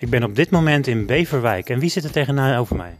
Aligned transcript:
Ik 0.00 0.10
ben 0.10 0.22
op 0.22 0.34
dit 0.36 0.50
moment 0.50 0.86
in 0.86 1.06
Beverwijk. 1.06 1.68
En 1.68 1.78
wie 1.78 1.90
zit 1.90 2.04
er 2.04 2.10
tegenover 2.10 2.76
mij? 2.76 2.96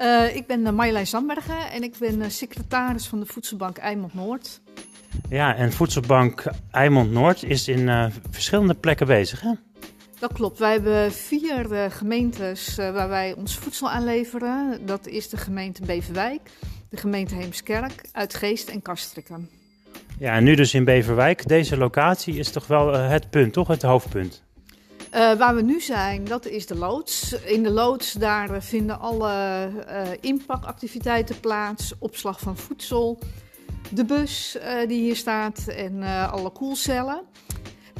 Uh, 0.00 0.36
ik 0.36 0.46
ben 0.46 0.60
uh, 0.60 0.70
Marjolein 0.70 1.06
Zandbergen 1.06 1.70
en 1.70 1.82
ik 1.82 1.94
ben 1.98 2.18
uh, 2.18 2.28
secretaris 2.28 3.06
van 3.06 3.20
de 3.20 3.26
Voedselbank 3.26 3.76
Eimond 3.76 4.14
Noord. 4.14 4.60
Ja, 5.28 5.54
en 5.54 5.72
Voedselbank 5.72 6.44
Eimond 6.70 7.12
Noord 7.12 7.42
is 7.42 7.68
in 7.68 8.12
verschillende 8.30 8.74
plekken 8.74 9.06
bezig, 9.06 9.40
hè? 9.40 9.52
Dat 10.18 10.32
klopt. 10.32 10.58
Wij 10.58 10.72
hebben 10.72 11.12
vier 11.12 11.90
gemeentes 11.90 12.76
waar 12.76 13.08
wij 13.08 13.34
ons 13.36 13.56
voedsel 13.56 13.90
aanleveren. 13.90 14.86
Dat 14.86 15.06
is 15.06 15.28
de 15.28 15.36
gemeente 15.36 15.84
Beverwijk, 15.84 16.40
de 16.88 16.96
gemeente 16.96 17.34
Heemskerk, 17.34 18.04
Uitgeest 18.12 18.68
en 18.68 18.82
Kastrikum. 18.82 19.48
Ja, 20.18 20.32
en 20.32 20.44
nu 20.44 20.54
dus 20.54 20.74
in 20.74 20.84
Beverwijk. 20.84 21.48
Deze 21.48 21.76
locatie 21.76 22.38
is 22.38 22.50
toch 22.50 22.66
wel 22.66 22.92
het 22.92 23.30
punt, 23.30 23.52
toch? 23.52 23.68
Het 23.68 23.82
hoofdpunt. 23.82 24.44
Uh, 25.14 25.32
waar 25.32 25.54
we 25.54 25.62
nu 25.62 25.80
zijn, 25.80 26.24
dat 26.24 26.46
is 26.46 26.66
de 26.66 26.74
loods. 26.74 27.32
In 27.32 27.62
de 27.62 27.70
loods 27.70 28.12
daar 28.12 28.62
vinden 28.62 29.00
alle 29.00 29.68
uh, 29.88 30.08
inpakactiviteiten 30.20 31.40
plaats, 31.40 31.92
opslag 31.98 32.40
van 32.40 32.56
voedsel, 32.56 33.18
de 33.90 34.04
bus 34.04 34.58
die 34.86 35.00
hier 35.00 35.16
staat 35.16 35.68
en 35.68 36.02
alle 36.30 36.50
koelcellen. 36.50 37.22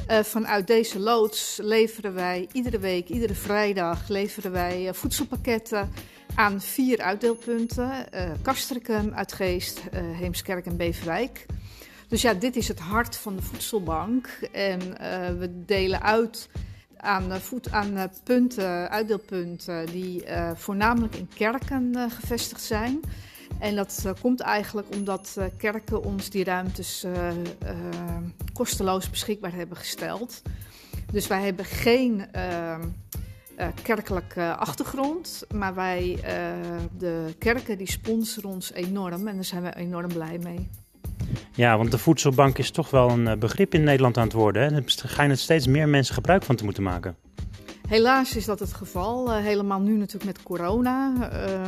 vanuit 0.07 0.67
deze 0.67 0.99
loods 0.99 1.59
leveren 1.61 2.13
wij 2.13 2.47
iedere 2.51 2.79
week, 2.79 3.09
iedere 3.09 3.35
vrijdag, 3.35 4.07
leveren 4.07 4.51
wij 4.51 4.93
voedselpakketten 4.93 5.91
aan 6.35 6.61
vier 6.61 7.01
uitdeelpunten. 7.01 7.91
Kastrikum, 8.41 9.13
Uitgeest, 9.13 9.81
Heemskerk 9.95 10.65
en 10.65 10.77
Beverwijk. 10.77 11.45
Dus 12.07 12.21
ja, 12.21 12.33
dit 12.33 12.55
is 12.55 12.67
het 12.67 12.79
hart 12.79 13.15
van 13.15 13.35
de 13.35 13.41
voedselbank. 13.41 14.27
En 14.51 14.79
we 15.39 15.63
delen 15.65 16.01
uit 16.01 16.49
aan, 16.97 17.31
eh, 17.31 17.39
voet, 17.39 17.71
aan 17.71 17.97
eh, 17.97 18.03
punten, 18.23 18.89
uitdeelpunten 18.89 19.85
die 19.85 20.23
voornamelijk 20.55 21.15
in 21.15 21.29
kerken 21.35 22.09
gevestigd 22.09 22.61
zijn. 22.61 22.99
En 23.59 23.75
dat 23.75 24.13
komt 24.21 24.39
eigenlijk 24.39 24.87
omdat 24.95 25.37
kerken 25.57 26.03
ons 26.03 26.29
die 26.29 26.43
ruimtes 26.43 27.05
kosteloos 28.53 29.09
beschikbaar 29.09 29.53
hebben 29.53 29.77
gesteld. 29.77 30.41
Dus 31.11 31.27
wij 31.27 31.41
hebben 31.41 31.65
geen 31.65 32.31
ehm, 32.31 32.87
kerkelijke 33.83 34.55
achtergrond, 34.55 35.45
maar 35.53 35.75
wij, 35.75 36.19
de 36.97 37.35
kerken 37.37 37.77
die 37.77 37.91
sponsoren 37.91 38.49
ons 38.49 38.71
enorm 38.71 39.27
en 39.27 39.35
daar 39.35 39.43
zijn 39.43 39.63
we 39.63 39.75
enorm 39.75 40.07
blij 40.07 40.37
mee. 40.37 40.69
Ja, 41.51 41.77
want 41.77 41.91
de 41.91 41.97
voedselbank 41.97 42.57
is 42.57 42.71
toch 42.71 42.89
wel 42.89 43.09
een 43.09 43.27
eh, 43.27 43.37
begrip 43.37 43.73
in 43.73 43.83
Nederland 43.83 44.17
aan 44.17 44.23
het 44.23 44.33
worden. 44.33 44.61
Hè? 44.61 44.75
Er 44.75 44.83
schijnen 44.85 45.37
steeds 45.37 45.67
meer 45.67 45.89
mensen 45.89 46.13
gebruik 46.13 46.43
van 46.43 46.55
te 46.55 46.63
moeten 46.63 46.83
maken. 46.83 47.15
Helaas 47.87 48.35
is 48.35 48.45
dat 48.45 48.59
het 48.59 48.73
geval. 48.73 49.29
Uh, 49.29 49.43
helemaal 49.43 49.79
nu 49.79 49.97
natuurlijk 49.97 50.25
met 50.25 50.43
corona. 50.43 51.13
Uh, 51.47 51.67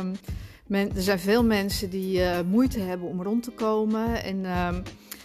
men, 0.66 0.96
er 0.96 1.02
zijn 1.02 1.18
veel 1.18 1.44
mensen 1.44 1.90
die 1.90 2.18
uh, 2.18 2.38
moeite 2.50 2.80
hebben 2.80 3.08
om 3.08 3.22
rond 3.22 3.42
te 3.42 3.50
komen. 3.50 4.22
En 4.22 4.44
ehm, 4.44 4.82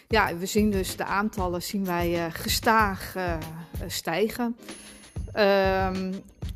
ja, 0.08 0.38
we 0.38 0.46
zien 0.46 0.72
dus 0.72 0.96
de 0.96 1.06
aantallen 1.06 1.62
zien 1.62 1.86
wij 1.86 2.32
gestaag 2.32 3.16
stijgen. 3.88 4.56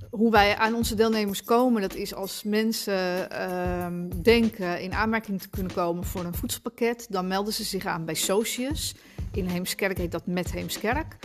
Ehm, 0.10 0.20
hoe 0.20 0.32
wij 0.32 0.58
aan 0.58 0.74
onze 0.74 0.96
deelnemers 0.96 1.44
komen, 1.44 1.82
dat 1.82 1.96
is 1.96 2.14
als 2.14 2.44
mensen 2.44 3.28
uh, 3.32 3.88
denken 4.22 4.82
in 4.82 4.94
aanmerking 4.94 5.42
te 5.42 5.50
kunnen 5.50 5.74
komen 5.74 6.04
voor 6.04 6.26
een 6.26 6.36
voedselpakket, 6.36 7.08
dan 7.10 7.28
melden 7.28 7.54
ze 7.54 7.64
zich 7.64 7.86
aan 7.86 8.06
bij 8.06 8.14
Socius. 8.14 8.96
In 9.32 9.48
Heemskerk 9.48 9.98
heet 9.98 10.12
dat 10.12 10.26
met 10.26 10.52
Heemskerk. 10.52 11.16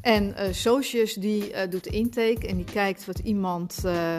En 0.00 0.34
uh, 0.38 0.52
Socius 0.52 1.14
die 1.14 1.50
uh, 1.50 1.58
doet 1.70 1.86
intake 1.86 2.46
en 2.46 2.56
die 2.56 2.64
kijkt 2.72 3.04
wat 3.04 3.18
iemand 3.18 3.82
uh, 3.84 4.18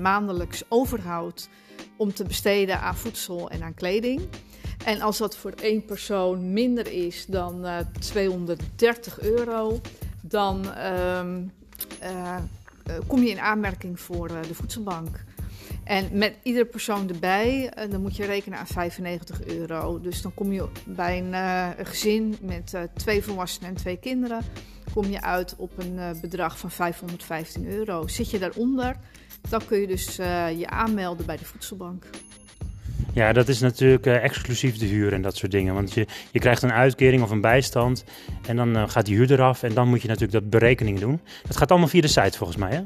maandelijks 0.00 0.62
overhoudt 0.68 1.48
om 1.96 2.14
te 2.14 2.24
besteden 2.24 2.80
aan 2.80 2.96
voedsel 2.96 3.50
en 3.50 3.62
aan 3.62 3.74
kleding. 3.74 4.20
En 4.84 5.00
als 5.00 5.18
dat 5.18 5.36
voor 5.36 5.50
één 5.50 5.84
persoon 5.84 6.52
minder 6.52 6.92
is 6.92 7.26
dan 7.26 7.66
230 8.00 9.20
euro, 9.20 9.80
dan 10.20 10.72
ehm, 10.72 11.42
kom 13.06 13.22
je 13.22 13.30
in 13.30 13.40
aanmerking 13.40 14.00
voor 14.00 14.30
uh, 14.30 14.42
de 14.48 14.54
voedselbank. 14.54 15.24
En 15.84 16.08
met 16.12 16.36
iedere 16.42 16.64
persoon 16.64 17.08
erbij, 17.08 17.72
uh, 17.78 17.90
dan 17.90 18.00
moet 18.00 18.16
je 18.16 18.24
rekenen 18.24 18.58
aan 18.58 18.66
95 18.66 19.44
euro. 19.44 20.00
Dus 20.00 20.22
dan 20.22 20.34
kom 20.34 20.52
je 20.52 20.68
bij 20.86 21.18
een, 21.18 21.32
een 21.78 21.86
gezin 21.86 22.36
met 22.40 22.74
twee 22.94 23.22
volwassenen 23.22 23.68
en 23.68 23.76
twee 23.76 23.96
kinderen, 23.96 24.42
kom 24.92 25.06
je 25.06 25.22
uit 25.22 25.54
op 25.56 25.78
een 25.78 26.20
bedrag 26.20 26.58
van 26.58 26.70
515 26.70 27.66
euro. 27.66 28.06
Zit 28.06 28.30
je 28.30 28.38
daaronder, 28.38 28.96
dan 29.48 29.66
kun 29.66 29.80
je 29.80 29.86
dus 29.86 30.16
je 30.56 30.66
aanmelden 30.66 31.26
bij 31.26 31.36
de 31.36 31.44
voedselbank. 31.44 32.06
Ja, 33.14 33.32
dat 33.32 33.48
is 33.48 33.60
natuurlijk 33.60 34.06
uh, 34.06 34.24
exclusief 34.24 34.78
de 34.78 34.86
huur 34.86 35.12
en 35.12 35.22
dat 35.22 35.36
soort 35.36 35.52
dingen. 35.52 35.74
Want 35.74 35.92
je, 35.92 36.06
je 36.30 36.38
krijgt 36.38 36.62
een 36.62 36.72
uitkering 36.72 37.22
of 37.22 37.30
een 37.30 37.40
bijstand 37.40 38.04
en 38.46 38.56
dan 38.56 38.76
uh, 38.76 38.88
gaat 38.88 39.06
die 39.06 39.16
huur 39.16 39.32
eraf 39.32 39.62
en 39.62 39.74
dan 39.74 39.88
moet 39.88 40.02
je 40.02 40.08
natuurlijk 40.08 40.32
dat 40.32 40.50
berekening 40.50 41.00
doen. 41.00 41.20
Dat 41.46 41.56
gaat 41.56 41.70
allemaal 41.70 41.88
via 41.88 42.00
de 42.00 42.08
site 42.08 42.38
volgens 42.38 42.58
mij, 42.58 42.70
hè? 42.70 42.82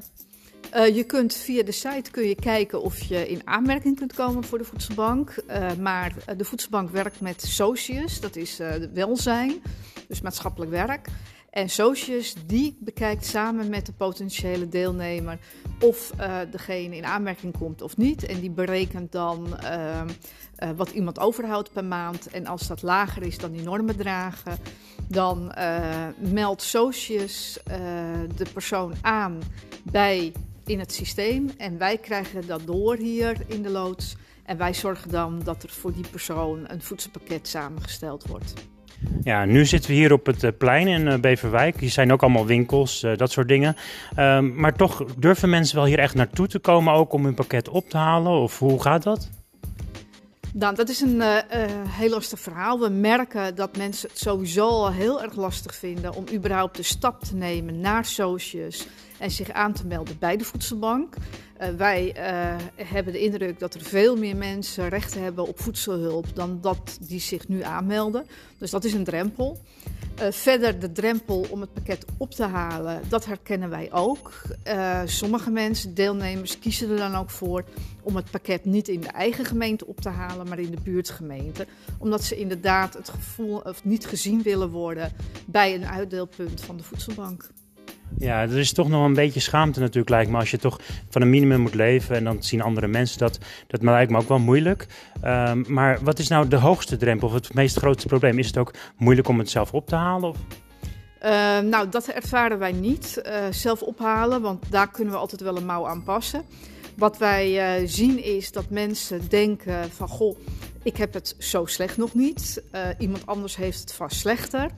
Uh, 0.77 0.97
je 0.97 1.05
kunt 1.05 1.35
via 1.35 1.63
de 1.63 1.73
site 1.73 2.11
kun 2.11 2.29
je 2.29 2.35
kijken 2.35 2.83
of 2.83 2.99
je 2.99 3.29
in 3.29 3.41
aanmerking 3.45 3.99
kunt 3.99 4.13
komen 4.13 4.45
voor 4.45 4.59
de 4.59 4.65
voedselbank. 4.65 5.35
maar 5.81 6.13
de 6.37 6.45
voedselbank 6.45 6.91
werkt 6.91 7.21
met 7.21 7.43
Socius, 7.43 8.21
dat 8.21 8.37
is 8.37 8.61
welzijn, 8.95 9.53
dus 10.09 10.21
maatschappelijk 10.21 10.71
werk. 10.71 11.09
En 11.51 11.69
Socius 11.69 12.35
die 12.47 12.77
bekijkt 12.81 13.27
samen 13.27 13.69
met 13.69 13.87
de 13.87 13.93
potentiële 13.93 14.69
deelnemer 14.69 15.39
of 15.81 16.13
uh, 16.21 16.39
degene 16.51 16.97
in 16.97 17.05
aanmerking 17.05 17.59
komt 17.59 17.83
of 17.83 17.97
niet. 17.97 18.27
En 18.27 18.41
die 18.41 18.51
berekent 18.51 19.13
dan 19.13 19.47
uh, 19.63 20.01
uh, 20.59 20.71
wat 20.77 20.91
iemand 20.91 21.19
overhoudt 21.19 21.73
per 21.73 21.85
maand. 21.85 22.27
En 22.27 22.47
als 22.47 22.67
dat 22.67 22.83
lager 22.83 23.23
is 23.23 23.39
dan 23.39 23.53
die 23.53 23.63
normenbedragen, 23.63 24.59
dan 25.09 25.55
meldt 26.19 26.63
Socius 26.63 27.59
de 28.37 28.47
persoon 28.53 28.95
aan 29.01 29.39
bij 29.83 30.33
in 30.65 30.79
het 30.79 30.93
systeem. 30.93 31.51
En 31.57 31.79
wij 31.79 31.99
krijgen 31.99 32.47
dat 32.47 32.67
door 32.67 32.97
hier 32.97 33.37
in 33.47 33.63
de 33.63 33.71
loods. 33.71 34.17
En 34.45 34.57
wij 34.57 34.75
zorgen 34.75 35.11
dan 35.11 35.41
dat 35.45 35.63
er 35.63 35.71
voor 35.71 35.93
die 35.93 36.09
persoon 36.11 36.65
een 36.67 36.83
voedselpakket 36.83 37.49
samengesteld 37.49 38.27
wordt. 38.27 38.55
Ja, 39.23 39.45
nu 39.45 39.67
zitten 39.67 39.91
we 39.91 39.97
hier 39.97 40.13
op 40.13 40.27
het 40.27 40.45
eh, 40.45 40.51
plein 40.59 40.87
in 40.87 41.09
eh, 41.09 41.19
Beverwijk. 41.19 41.81
Hier 41.81 41.91
zijn 41.91 42.13
ook 42.13 42.23
allemaal 42.23 42.47
winkels, 42.47 43.03
uh, 43.03 43.17
dat 43.17 43.31
soort 43.31 43.49
dingen. 43.49 43.77
Uh, 44.19 44.41
maar 44.41 44.75
toch 44.75 45.05
durven 45.17 45.51
mensen 45.51 45.77
wel 45.77 45.85
hier 45.85 45.99
echt 45.99 46.15
naartoe 46.15 46.47
te 46.47 46.59
komen 46.59 46.93
ook 46.95 47.13
om 47.13 47.25
hun 47.25 47.35
pakket 47.35 47.69
op 47.69 47.89
te 47.89 47.97
halen? 47.97 48.33
Of 48.33 48.59
hoe 48.59 48.83
gaat 48.83 49.03
dat? 49.03 49.31
Nou, 50.53 50.75
dat 50.75 50.89
is 50.89 51.01
een 51.01 51.23
heel 51.89 52.11
lastig 52.11 52.41
verhaal. 52.41 52.79
We 52.79 52.89
merken 52.89 53.55
dat 53.55 53.77
mensen 53.77 54.09
het 54.09 54.19
sowieso 54.19 54.89
heel 54.89 55.23
erg 55.23 55.37
lastig 55.37 55.75
vinden 55.75 56.15
om 56.15 56.25
überhaupt 56.33 56.77
de 56.77 56.83
stap 56.83 57.25
te 57.25 57.35
nemen 57.35 57.81
naar 57.81 58.05
Socius 58.05 58.87
en 59.19 59.31
zich 59.31 59.51
aan 59.51 59.73
te 59.73 59.87
melden 59.87 60.17
bij 60.19 60.37
de 60.37 60.45
voedselbank. 60.45 61.15
Uh, 61.61 61.69
wij 61.69 62.17
uh, 62.17 62.57
hebben 62.87 63.13
de 63.13 63.21
indruk 63.21 63.59
dat 63.59 63.75
er 63.75 63.81
veel 63.81 64.17
meer 64.17 64.37
mensen 64.37 64.89
recht 64.89 65.15
hebben 65.15 65.47
op 65.47 65.61
voedselhulp 65.61 66.27
dan 66.35 66.59
dat 66.61 66.99
die 67.01 67.21
zich 67.21 67.49
nu 67.49 67.63
aanmelden. 67.63 68.27
Dus 68.59 68.71
dat 68.71 68.85
is 68.85 68.93
een 68.93 69.05
drempel. 69.05 69.59
Uh, 70.21 70.31
verder 70.31 70.79
de 70.79 70.93
drempel 70.93 71.47
om 71.51 71.61
het 71.61 71.73
pakket 71.73 72.05
op 72.17 72.31
te 72.31 72.45
halen, 72.45 73.03
dat 73.09 73.25
herkennen 73.27 73.71
wij 73.71 73.93
ook. 73.93 74.43
sommige 75.05 75.51
mensen, 75.51 75.95
deelnemers, 75.95 76.59
kiezen 76.59 76.91
er 76.91 76.97
dan 76.97 77.15
ook 77.15 77.31
voor 77.31 77.65
om 78.03 78.17
het 78.17 78.31
pakket 78.31 78.65
niet 78.65 78.89
in 78.89 79.01
de 79.01 79.09
eigen 79.09 79.45
gemeente 79.45 79.87
op 79.87 80.01
te 80.01 80.09
halen, 80.09 80.49
maar 80.49 80.59
in 80.59 80.71
de 80.71 80.81
buurtgemeente. 80.83 81.67
Omdat 81.99 82.25
ze 82.25 82.37
inderdaad 82.37 82.95
het 82.95 83.09
gevoel 83.09 83.59
of 83.59 83.85
niet 83.85 84.07
gezien 84.07 84.43
willen 84.43 84.71
worden 84.71 85.13
bij 85.47 85.75
een 85.75 85.87
uitdeelpunt 85.87 86.61
van 86.61 86.77
de 86.77 86.83
voedselbank. 86.83 87.51
Ja, 88.19 88.43
er 88.43 88.59
is 88.59 88.73
toch 88.73 88.89
nog 88.89 89.05
een 89.05 89.15
beetje 89.15 89.41
schaamte 89.41 89.81
natuurlijk, 89.81 90.09
lijkt 90.09 90.31
me. 90.31 90.39
Als 90.39 90.51
je 90.51 90.59
toch 90.59 90.81
van 91.09 91.23
een 91.23 91.31
minimum 91.31 91.61
moet 91.61 91.75
leven 91.75 92.17
en 92.17 92.25
dan 92.25 92.43
zien 92.43 92.63
andere 92.63 92.87
mensen 92.87 93.19
dat. 93.19 93.39
Dat 93.67 93.83
lijkt 93.83 94.11
me 94.11 94.19
ook 94.19 94.29
wel 94.29 94.39
moeilijk. 94.39 94.87
Um, 95.25 95.65
maar 95.69 95.99
wat 96.03 96.19
is 96.19 96.29
nou 96.29 96.49
de 96.49 96.57
hoogste 96.57 96.97
drempel 96.97 97.29
of 97.29 97.35
het 97.35 97.55
meest 97.55 97.77
grootste 97.77 98.09
probleem? 98.09 98.39
Is 98.39 98.47
het 98.47 98.57
ook 98.57 98.75
moeilijk 98.97 99.29
om 99.29 99.39
het 99.39 99.51
zelf 99.51 99.75
op 99.75 99.87
te 99.87 99.95
halen? 99.95 100.29
Of? 100.29 100.37
Uh, 101.23 101.59
nou, 101.59 101.89
dat 101.89 102.07
ervaren 102.07 102.59
wij 102.59 102.73
niet. 102.73 103.23
Uh, 103.27 103.33
zelf 103.51 103.83
ophalen, 103.83 104.43
want 104.43 104.65
daar 104.71 104.91
kunnen 104.91 105.13
we 105.13 105.19
altijd 105.19 105.41
wel 105.41 105.57
een 105.57 105.67
mouw 105.67 105.87
aan 105.87 106.03
passen. 106.03 106.43
Wat 106.97 107.19
wij 107.19 107.81
uh, 107.81 107.89
zien 107.89 108.25
is 108.25 108.53
dat 108.53 108.71
mensen 108.71 109.29
denken 109.29 109.91
van... 109.91 110.09
goh, 110.09 110.39
ik 110.83 110.97
heb 110.97 111.15
het 111.15 111.35
zo 111.39 111.67
slecht 111.67 111.97
nog 111.97 112.15
niet. 112.15 112.63
iemand 112.99 113.27
anders 113.27 113.57
heeft 113.57 113.81
het 113.81 113.93
vast 113.93 114.17
slechter. 114.17 114.71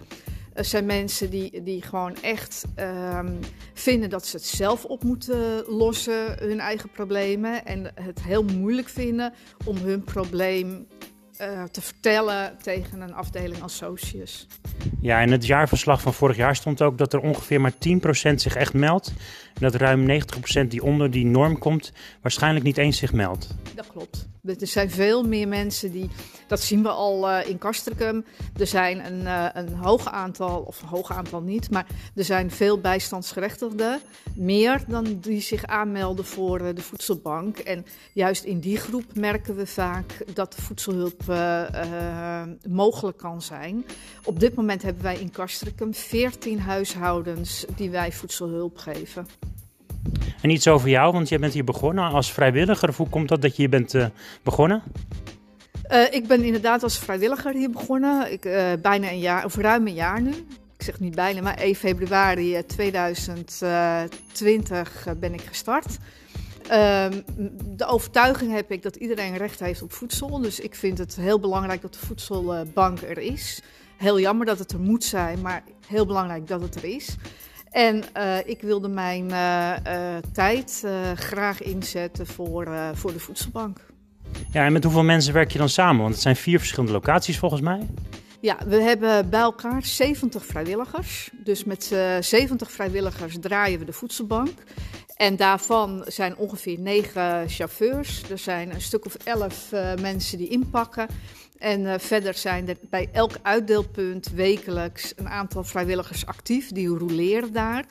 Er 0.52 0.64
zijn 0.64 0.86
mensen 0.86 1.30
die, 1.30 1.62
die 1.62 1.82
gewoon 1.82 2.16
echt 2.22 2.64
um, 3.16 3.38
vinden 3.74 4.10
dat 4.10 4.26
ze 4.26 4.36
het 4.36 4.46
zelf 4.46 4.84
op 4.84 5.02
moeten 5.02 5.64
lossen, 5.66 6.38
hun 6.38 6.60
eigen 6.60 6.90
problemen. 6.90 7.66
En 7.66 7.92
het 7.94 8.22
heel 8.22 8.44
moeilijk 8.44 8.88
vinden 8.88 9.32
om 9.64 9.76
hun 9.76 10.04
probleem 10.04 10.86
uh, 11.40 11.62
te 11.62 11.80
vertellen 11.80 12.56
tegen 12.62 13.00
een 13.00 13.14
afdeling 13.14 13.62
als 13.62 13.76
Socius. 13.76 14.46
Ja, 15.00 15.20
in 15.20 15.32
het 15.32 15.46
jaarverslag 15.46 16.00
van 16.00 16.14
vorig 16.14 16.36
jaar 16.36 16.56
stond 16.56 16.82
ook 16.82 16.98
dat 16.98 17.12
er 17.12 17.20
ongeveer 17.20 17.60
maar 17.60 17.72
10% 17.72 17.76
zich 18.34 18.56
echt 18.56 18.72
meldt. 18.72 19.08
En 19.54 19.60
dat 19.60 19.74
ruim 19.74 20.22
90% 20.62 20.66
die 20.68 20.82
onder 20.82 21.10
die 21.10 21.26
norm 21.26 21.58
komt, 21.58 21.92
waarschijnlijk 22.22 22.64
niet 22.64 22.78
eens 22.78 22.98
zich 22.98 23.12
meldt. 23.12 23.48
Dat 23.74 23.86
klopt. 23.86 24.28
Er 24.58 24.66
zijn 24.66 24.90
veel 24.90 25.22
meer 25.22 25.48
mensen 25.48 25.90
die, 25.90 26.10
dat 26.46 26.60
zien 26.60 26.82
we 26.82 26.88
al 26.88 27.30
uh, 27.30 27.48
in 27.48 27.58
Castricum. 27.58 28.24
Er 28.56 28.66
zijn 28.66 29.06
een, 29.06 29.20
uh, 29.20 29.46
een 29.52 29.74
hoog 29.74 30.10
aantal, 30.10 30.60
of 30.60 30.82
een 30.82 30.88
hoog 30.88 31.10
aantal 31.10 31.40
niet, 31.40 31.70
maar 31.70 31.86
er 32.14 32.24
zijn 32.24 32.50
veel 32.50 32.80
bijstandsgerechtigden. 32.80 34.00
Meer 34.34 34.84
dan 34.88 35.18
die 35.20 35.40
zich 35.40 35.64
aanmelden 35.64 36.24
voor 36.24 36.60
uh, 36.60 36.68
de 36.74 36.82
voedselbank. 36.82 37.58
En 37.58 37.86
juist 38.12 38.44
in 38.44 38.60
die 38.60 38.76
groep 38.76 39.14
merken 39.14 39.56
we 39.56 39.66
vaak 39.66 40.24
dat 40.34 40.54
de 40.54 40.62
voedselhulp 40.62 41.22
mogelijk 42.68 43.16
kan 43.16 43.42
zijn. 43.42 43.84
Op 44.24 44.40
dit 44.40 44.54
moment 44.54 44.82
hebben 44.82 45.02
wij 45.02 45.18
in 45.18 45.30
Castricum 45.30 45.94
14 45.94 46.60
huishoudens 46.60 47.64
die 47.76 47.90
wij 47.90 48.12
voedselhulp 48.12 48.78
geven. 48.78 49.26
En 50.42 50.50
iets 50.50 50.68
over 50.68 50.88
jou, 50.88 51.12
want 51.12 51.28
jij 51.28 51.38
bent 51.38 51.52
hier 51.52 51.64
begonnen 51.64 52.04
als 52.04 52.32
vrijwilliger. 52.32 52.94
Hoe 52.96 53.08
komt 53.08 53.28
dat 53.28 53.42
dat 53.42 53.50
je 53.50 53.56
hier 53.56 53.70
bent 53.70 53.94
uh, 53.94 54.06
begonnen? 54.42 54.82
Uh, 55.90 56.02
ik 56.10 56.26
ben 56.26 56.42
inderdaad 56.42 56.82
als 56.82 56.98
vrijwilliger 56.98 57.54
hier 57.54 57.70
begonnen. 57.70 58.32
Ik, 58.32 58.44
uh, 58.44 58.72
bijna 58.82 59.10
een 59.10 59.18
jaar, 59.18 59.44
of 59.44 59.56
ruim 59.56 59.86
een 59.86 59.94
jaar 59.94 60.22
nu. 60.22 60.30
Ik 60.76 60.82
zeg 60.86 61.00
niet 61.00 61.14
bijna, 61.14 61.40
maar 61.40 61.56
1 61.56 61.74
februari 61.74 62.62
2020 62.66 65.06
ben 65.18 65.34
ik 65.34 65.40
gestart. 65.40 65.98
Um, 66.72 67.24
de 67.76 67.86
overtuiging 67.86 68.52
heb 68.52 68.70
ik 68.70 68.82
dat 68.82 68.96
iedereen 68.96 69.36
recht 69.36 69.60
heeft 69.60 69.82
op 69.82 69.92
voedsel. 69.92 70.40
Dus 70.40 70.60
ik 70.60 70.74
vind 70.74 70.98
het 70.98 71.16
heel 71.16 71.40
belangrijk 71.40 71.82
dat 71.82 71.92
de 71.92 71.98
voedselbank 71.98 73.02
er 73.02 73.18
is. 73.18 73.62
Heel 73.96 74.20
jammer 74.20 74.46
dat 74.46 74.58
het 74.58 74.72
er 74.72 74.80
moet 74.80 75.04
zijn, 75.04 75.40
maar 75.40 75.62
heel 75.86 76.06
belangrijk 76.06 76.48
dat 76.48 76.62
het 76.62 76.74
er 76.74 76.84
is. 76.84 77.16
En 77.70 78.04
uh, 78.16 78.36
ik 78.44 78.60
wilde 78.60 78.88
mijn 78.88 79.30
uh, 79.30 79.72
uh, 79.86 80.16
tijd 80.32 80.84
graag 81.14 81.62
inzetten 81.62 82.26
voor, 82.26 82.68
voor 82.94 83.12
de 83.12 83.18
voedselbank. 83.18 83.78
Ja, 84.52 84.64
en 84.64 84.72
met 84.72 84.84
hoeveel 84.84 85.02
mensen 85.02 85.32
werk 85.32 85.50
je 85.52 85.58
dan 85.58 85.68
samen? 85.68 86.00
Want 86.00 86.12
het 86.12 86.22
zijn 86.22 86.36
vier 86.36 86.58
verschillende 86.58 86.92
locaties 86.92 87.38
volgens 87.38 87.60
mij. 87.60 87.86
Ja, 88.40 88.56
we 88.66 88.76
hebben 88.76 89.30
bij 89.30 89.40
elkaar 89.40 89.84
70 89.84 90.46
vrijwilligers. 90.46 91.30
Dus 91.44 91.64
met 91.64 91.94
70 92.20 92.70
vrijwilligers 92.70 93.36
draaien 93.40 93.78
we 93.78 93.84
de 93.84 93.92
voedselbank. 93.92 94.58
En 95.20 95.36
daarvan 95.36 96.04
zijn 96.06 96.36
ongeveer 96.36 96.78
negen 96.78 97.48
chauffeurs. 97.48 98.30
Er 98.30 98.38
zijn 98.38 98.74
een 98.74 98.80
stuk 98.80 99.04
of 99.04 99.14
elf 99.14 99.70
mensen 100.00 100.38
die 100.38 100.48
inpakken. 100.48 101.06
En 101.58 101.80
uh, 101.80 101.94
verder 101.98 102.34
zijn 102.34 102.68
er 102.68 102.76
bij 102.90 103.08
elk 103.12 103.32
uitdeelpunt 103.42 104.30
wekelijks 104.30 105.12
een 105.16 105.28
aantal 105.28 105.64
vrijwilligers 105.64 106.26
actief. 106.26 106.72
Die 106.72 106.88
roleren 106.88 107.52
daar. 107.52 107.84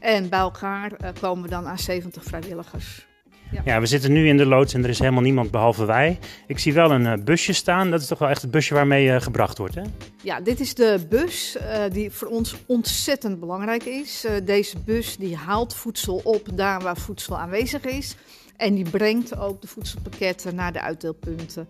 En 0.00 0.28
bij 0.28 0.38
elkaar 0.38 0.92
uh, 0.92 1.08
komen 1.20 1.44
we 1.44 1.50
dan 1.50 1.66
aan 1.66 1.78
70 1.78 2.24
vrijwilligers. 2.24 3.06
Ja. 3.54 3.62
ja. 3.64 3.80
we 3.80 3.86
zitten 3.86 4.12
nu 4.12 4.28
in 4.28 4.36
de 4.36 4.46
loods 4.46 4.74
en 4.74 4.82
er 4.84 4.88
is 4.88 4.98
helemaal 4.98 5.22
niemand 5.22 5.50
behalve 5.50 5.84
wij. 5.84 6.18
Ik 6.46 6.58
zie 6.58 6.72
wel 6.72 6.90
een 6.90 7.18
uh, 7.18 7.24
busje 7.24 7.52
staan. 7.52 7.90
Dat 7.90 8.00
is 8.00 8.06
toch 8.06 8.18
wel 8.18 8.28
echt 8.28 8.42
het 8.42 8.50
busje 8.50 8.74
waarmee 8.74 9.04
je 9.04 9.20
gebracht 9.20 9.58
wordt, 9.58 9.74
hè? 9.74 9.82
Ja, 10.22 10.40
dit 10.40 10.60
is 10.60 10.74
de 10.74 11.06
bus 11.08 11.56
die 11.92 12.10
voor 12.10 12.28
ons 12.28 12.56
ontzettend 12.66 13.40
belangrijk 13.40 13.84
is. 13.84 14.26
deze 14.44 14.78
bus 14.78 15.16
die 15.16 15.36
haalt 15.36 15.74
voedsel 15.74 16.20
op 16.24 16.48
daar 16.54 16.80
waar 16.80 16.96
voedsel 16.96 17.38
aanwezig 17.38 17.84
is. 17.84 18.16
En 18.56 18.74
die 18.74 18.90
brengt 18.90 19.38
ook 19.38 19.60
de 19.60 19.66
voedselpakketten 19.66 20.54
naar 20.54 20.72
de 20.72 20.80
uitdeelpunten. 20.80 21.68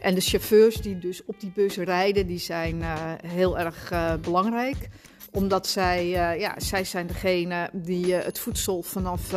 En 0.00 0.14
de 0.14 0.20
chauffeurs 0.20 0.76
die 0.76 0.98
dus 0.98 1.24
op 1.24 1.40
die 1.40 1.52
bus 1.54 1.76
rijden, 1.76 2.26
die 2.26 2.38
zijn 2.38 2.82
heel 3.26 3.58
erg 3.58 3.92
belangrijk. 4.20 4.88
Omdat 5.32 5.66
zij, 5.66 6.06
uh, 6.06 6.40
ja, 6.40 6.60
zij 6.60 6.84
zijn 6.84 7.06
degene 7.06 7.70
die 7.72 8.14
het 8.14 8.38
voedsel 8.38 8.82
vanaf 8.82 9.28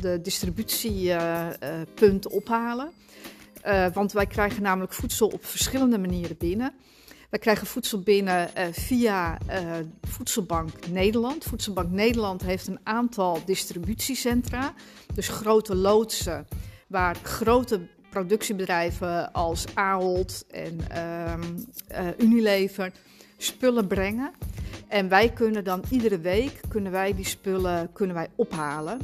de 0.00 0.18
distributiepunten 0.22 2.30
ophalen. 2.30 2.90
want 3.92 4.12
wij 4.12 4.26
krijgen 4.26 4.62
namelijk 4.62 4.92
voedsel 4.92 5.28
op 5.28 5.44
verschillende 5.44 5.98
manieren 5.98 6.36
binnen. 6.36 6.72
Wij 7.30 7.38
krijgen 7.38 7.66
voedsel 7.66 8.00
binnen 8.00 8.50
via 8.72 9.38
Voedselbank 10.00 10.88
Nederland. 10.88 11.44
Voedselbank 11.44 11.90
Nederland 11.90 12.42
heeft 12.42 12.66
een 12.66 12.80
aantal 12.82 13.40
distributiecentra, 13.44 14.74
dus 15.14 15.28
grote 15.28 15.74
loodsen 15.74 16.46
waar 16.86 17.16
grote 17.22 17.88
productiebedrijven 18.10 19.32
als 19.32 19.64
Ahold 19.74 20.44
en 20.50 20.78
uh, 20.92 21.34
Unilever 22.18 22.92
spullen 23.36 23.86
brengen. 23.86 24.30
En 24.88 25.08
wij 25.08 25.28
kunnen 25.28 25.64
dan 25.64 25.82
iedere 25.90 26.18
week 26.18 26.60
kunnen 26.68 26.92
wij 26.92 27.14
die 27.14 27.26
spullen 27.26 27.92
kunnen 27.92 28.16
wij 28.16 28.28
ophalen. 28.34 28.98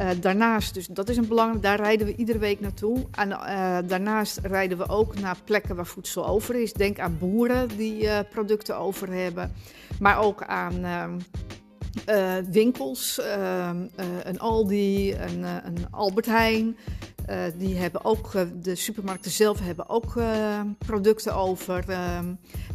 Uh, 0.00 0.08
daarnaast, 0.20 0.74
dus 0.74 0.86
dat 0.86 1.08
is 1.08 1.16
een 1.16 1.28
belangrijk, 1.28 1.62
daar 1.62 1.80
rijden 1.80 2.06
we 2.06 2.16
iedere 2.16 2.38
week 2.38 2.60
naartoe. 2.60 3.06
En 3.10 3.28
uh, 3.28 3.78
daarnaast 3.86 4.38
rijden 4.42 4.78
we 4.78 4.88
ook 4.88 5.20
naar 5.20 5.36
plekken 5.44 5.76
waar 5.76 5.86
voedsel 5.86 6.26
over 6.26 6.54
is. 6.54 6.72
Denk 6.72 6.98
aan 6.98 7.16
boeren 7.18 7.68
die 7.76 8.02
uh, 8.02 8.18
producten 8.30 8.76
over 8.78 9.12
hebben, 9.12 9.52
maar 9.98 10.18
ook 10.18 10.44
aan 10.44 10.84
ehm, 10.84 12.44
winkels, 12.50 13.20
ehm, 13.20 13.76
een 14.22 14.38
Aldi, 14.38 15.14
een, 15.14 15.42
een 15.42 15.86
Albert 15.90 16.26
Heijn. 16.26 16.76
Die 17.56 17.76
hebben 17.76 18.04
ook, 18.04 18.32
de 18.62 18.74
supermarkten 18.74 19.30
zelf 19.30 19.60
hebben 19.60 19.88
ook 19.88 20.14
producten 20.78 21.34
over 21.34 21.84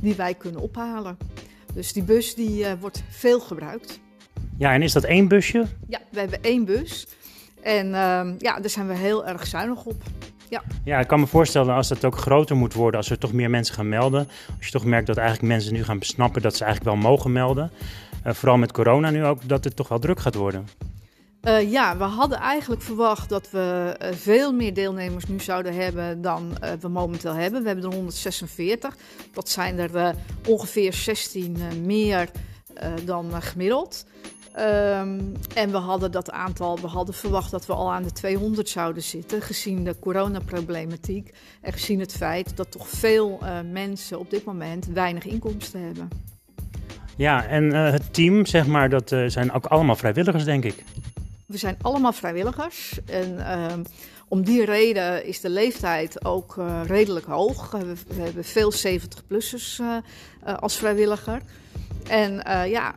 die 0.01 0.15
wij 0.15 0.33
kunnen 0.33 0.62
ophalen. 0.62 1.18
Dus 1.75 1.94
die 1.94 2.04
bus 2.04 2.36
die 2.36 2.66
wordt 2.80 3.04
veel 3.10 3.39
gebruikt. 3.39 4.00
Ja, 4.57 4.74
en 4.74 4.81
is 4.81 4.94
dat 4.94 5.04
één 5.04 5.27
busje? 5.27 5.66
Ja, 5.88 6.00
we 6.12 6.19
hebben 6.19 6.42
één 6.42 6.66
bus. 6.66 7.07
En 7.62 7.94
ehm, 7.94 8.36
ja, 8.38 8.60
daar 8.60 8.69
zijn 8.69 8.88
we 8.88 8.94
heel 8.94 9.25
erg 9.25 9.48
zuinig 9.48 9.86
op. 9.86 10.04
Ja. 10.50 10.63
ja, 10.83 11.00
ik 11.00 11.07
kan 11.07 11.19
me 11.19 11.27
voorstellen 11.27 11.75
als 11.75 11.88
dat 11.88 12.06
ook 12.06 12.18
groter 12.18 12.56
moet 12.56 12.74
worden, 12.74 13.00
als 13.00 13.10
er 13.10 13.18
toch 13.18 13.33
meer 13.33 13.50
mensen 13.50 13.75
gaan 13.75 13.89
melden. 13.89 14.27
Als 14.57 14.66
je 14.66 14.72
toch 14.72 14.86
merkt 14.86 15.07
dat 15.07 15.18
eigenlijk 15.18 15.48
mensen 15.48 15.74
nu 15.74 15.83
gaan 15.83 16.00
besnappen 16.00 16.42
dat 16.42 16.56
ze 16.56 16.63
eigenlijk 16.63 16.95
wel 16.95 17.10
mogen 17.10 17.31
melden. 17.31 17.72
vooral 18.24 18.57
met 18.57 18.71
corona 18.71 19.10
nu 19.10 19.25
ook, 19.25 19.48
dat 19.48 19.63
het 19.63 19.75
toch 19.75 19.88
wel 19.88 20.00
druk 20.00 20.19
gaat 20.19 20.36
worden. 20.36 20.68
Uh, 21.45 21.71
ja, 21.71 21.97
we 21.97 22.03
hadden 22.03 22.38
eigenlijk 22.38 22.81
verwacht 22.81 23.30
dat 23.30 23.51
we 23.51 23.95
uh, 24.01 24.07
veel 24.12 24.53
meer 24.53 24.74
deelnemers 24.74 25.25
nu 25.25 25.39
zouden 25.39 25.75
hebben 25.75 26.21
dan 26.21 26.57
uh, 26.63 26.69
we 26.80 26.88
momenteel 26.88 27.33
hebben. 27.33 27.62
We 27.62 27.68
hebben 27.68 27.86
er 27.86 27.95
146. 27.95 28.95
Dat 29.33 29.50
zijn 29.50 29.80
er 29.80 30.15
ongeveer 30.47 30.94
16 30.94 31.57
meer 31.83 32.30
dan 33.03 33.42
gemiddeld. 33.42 34.06
Um, 34.59 35.31
en 35.56 35.71
we 35.71 35.78
hadden 35.78 36.11
dat 36.11 36.31
aantal, 36.31 36.80
we 36.80 36.87
hadden 36.87 37.16
verwacht 37.16 37.52
dat 37.52 37.66
we 37.66 37.73
al 37.73 37.92
aan 37.92 38.04
de 38.04 38.11
200 38.11 38.69
zouden 38.69 39.04
zitten, 39.04 39.42
gezien 39.42 39.83
de 39.83 39.99
coronaproblematiek 39.99 41.33
en 41.61 41.73
gezien 41.73 41.99
het 41.99 42.14
feit 42.14 42.57
dat 42.57 42.71
toch 42.71 42.90
veel 42.90 43.40
mensen 43.71 44.19
op 44.19 44.30
dit 44.30 44.45
moment 44.45 44.85
weinig 44.85 45.25
inkomsten 45.25 45.81
hebben. 45.81 46.09
Ja, 47.16 47.45
en 47.45 47.73
het 47.73 48.14
team, 48.14 48.45
zeg 48.45 48.68
maar, 48.68 48.90
dat 48.90 49.16
zijn 49.28 49.52
ook 49.52 49.66
allemaal 49.66 49.95
vrijwilligers, 49.95 50.44
denk 50.44 50.64
ik. 50.64 50.83
We 51.45 51.57
zijn 51.57 51.78
allemaal 51.81 52.14
vrijwilligers. 52.14 52.99
En 53.06 53.33
uh, 53.33 53.73
om 54.28 54.44
die 54.44 54.66
reden 54.66 55.25
is 55.25 55.42
de 55.42 55.49
leeftijd 55.49 56.25
ook 56.25 56.56
uh, 56.56 56.81
redelijk 56.85 57.25
hoog. 57.25 57.71
We, 57.71 58.21
hebben 58.21 58.44
veel 58.44 58.73
70-plussers 58.73 59.80
uh, 59.81 59.97
uh, 60.47 60.57
als 60.57 60.78
vrijwilliger. 60.78 61.42
En 62.09 62.33
ja, 62.69 62.95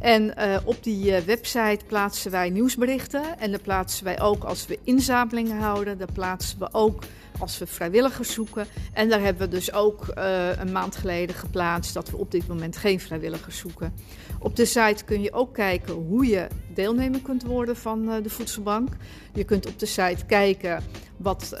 En 0.00 0.34
uh, 0.38 0.56
op 0.64 0.82
die 0.82 1.10
uh, 1.10 1.18
website 1.18 1.84
plaatsen 1.86 2.30
wij 2.30 2.50
nieuwsberichten. 2.50 3.38
En 3.38 3.50
dan 3.50 3.60
plaatsen 3.60 4.04
wij 4.04 4.20
ook 4.20 4.44
als 4.44 4.66
we 4.66 4.78
inzamelingen 4.84 5.58
houden. 5.58 5.98
Dan 5.98 6.08
plaatsen 6.12 6.58
we 6.58 6.68
ook 6.72 7.02
als 7.38 7.58
we 7.58 7.66
vrijwilligers 7.66 8.32
zoeken. 8.32 8.66
En 8.92 9.08
daar 9.08 9.20
hebben 9.20 9.48
we 9.48 9.54
dus 9.54 9.72
ook 9.72 10.14
uh, 10.18 10.56
een 10.58 10.72
maand 10.72 10.96
geleden 10.96 11.34
geplaatst 11.34 11.94
dat 11.94 12.10
we 12.10 12.16
op 12.16 12.30
dit 12.30 12.46
moment 12.46 12.76
geen 12.76 13.00
vrijwilligers 13.00 13.58
zoeken. 13.58 13.94
Op 14.38 14.56
de 14.56 14.64
site 14.64 15.04
kun 15.04 15.22
je 15.22 15.32
ook 15.32 15.54
kijken 15.54 15.94
hoe 15.94 16.26
je 16.26 16.46
deelnemer 16.74 17.20
kunt 17.20 17.42
worden 17.42 17.76
van 17.76 18.22
de 18.22 18.30
voedselbank. 18.30 18.88
Je 19.32 19.44
kunt 19.44 19.66
op 19.66 19.78
de 19.78 19.86
site 19.86 20.26
kijken 20.26 20.82
wat, 21.16 21.56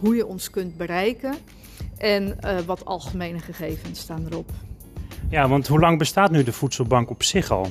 hoe 0.00 0.16
je 0.16 0.26
ons 0.26 0.50
kunt 0.50 0.76
bereiken. 0.76 1.34
En 1.96 2.38
wat 2.66 2.84
algemene 2.84 3.38
gegevens 3.38 4.00
staan 4.00 4.26
erop. 4.26 4.50
Ja, 5.30 5.48
want 5.48 5.66
hoe 5.66 5.80
lang 5.80 5.98
bestaat 5.98 6.30
nu 6.30 6.42
de 6.42 6.52
voedselbank 6.52 7.10
op 7.10 7.22
zich 7.22 7.50
al? 7.50 7.66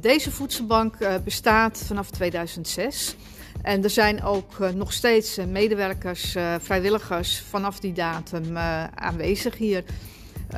Deze 0.00 0.30
voedselbank 0.30 1.00
uh, 1.00 1.14
bestaat 1.24 1.82
vanaf 1.86 2.10
2006. 2.10 3.16
En 3.62 3.84
er 3.84 3.90
zijn 3.90 4.22
ook 4.22 4.58
uh, 4.60 4.70
nog 4.70 4.92
steeds 4.92 5.38
uh, 5.38 5.44
medewerkers, 5.44 6.36
vrijwilligers 6.58 7.40
vanaf 7.40 7.80
die 7.80 7.92
datum 7.92 8.56
aanwezig 8.94 9.56
hier. 9.56 9.84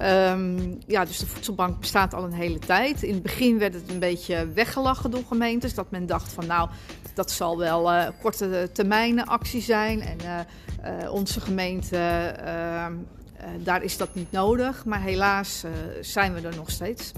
Um, 0.02 0.78
ja, 0.86 1.04
dus 1.04 1.18
de 1.18 1.26
voedselbank 1.26 1.80
bestaat 1.80 2.14
al 2.14 2.24
een 2.24 2.32
hele 2.32 2.58
tijd. 2.58 3.02
In 3.02 3.14
het 3.14 3.22
begin 3.22 3.58
werd 3.58 3.74
het 3.74 3.90
een 3.90 3.98
beetje 3.98 4.48
weggelachen 4.54 5.10
door 5.10 5.24
gemeentes. 5.28 5.74
Dat 5.74 5.90
men 5.90 6.06
dacht 6.06 6.32
van 6.32 6.46
nou, 6.46 6.68
dat 7.14 7.30
zal 7.30 7.58
wel 7.58 8.12
korte 8.22 8.70
termijn 8.72 9.26
actie 9.26 9.60
zijn. 9.60 10.00
En 10.00 10.46
onze 11.10 11.40
gemeente 11.40 11.96
ehm, 11.96 12.92
uh, 12.92 12.98
daar 13.58 13.82
is 13.82 13.96
dat 13.96 14.14
niet 14.14 14.32
nodig, 14.32 14.84
maar 14.84 15.02
helaas 15.02 15.62
uh, 15.64 15.70
zijn 16.00 16.34
we 16.34 16.40
er 16.40 16.56
nog 16.56 16.70
steeds. 16.70 17.12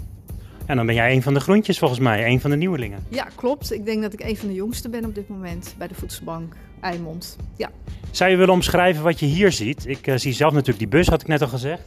En 0.66 0.76
dan 0.76 0.86
ben 0.86 0.94
jij 0.94 1.12
een 1.14 1.22
van 1.22 1.34
de 1.34 1.40
groentjes 1.40 1.78
volgens 1.78 2.00
mij, 2.00 2.26
een 2.26 2.40
van 2.40 2.50
de 2.50 2.56
nieuwelingen. 2.56 3.04
Ja, 3.08 3.28
klopt. 3.34 3.72
Ik 3.72 3.84
denk 3.84 4.02
dat 4.02 4.12
ik 4.12 4.20
een 4.20 4.36
van 4.36 4.48
de 4.48 4.54
jongsten 4.54 4.90
ben 4.90 5.04
op 5.04 5.14
dit 5.14 5.28
moment 5.28 5.74
bij 5.78 5.88
de 5.88 5.94
voedselbank 5.94 6.54
Eimond. 6.80 7.36
Ja. 7.56 7.70
Zou 8.10 8.30
je 8.30 8.36
willen 8.36 8.54
omschrijven 8.54 9.02
wat 9.02 9.20
je 9.20 9.26
hier 9.26 9.52
ziet? 9.52 9.86
Ik 9.86 10.06
uh, 10.06 10.16
zie 10.16 10.32
zelf 10.32 10.52
natuurlijk 10.52 10.78
die 10.78 10.88
bus, 10.88 11.06
had 11.06 11.20
ik 11.20 11.26
net 11.26 11.42
al 11.42 11.48
gezegd. 11.48 11.82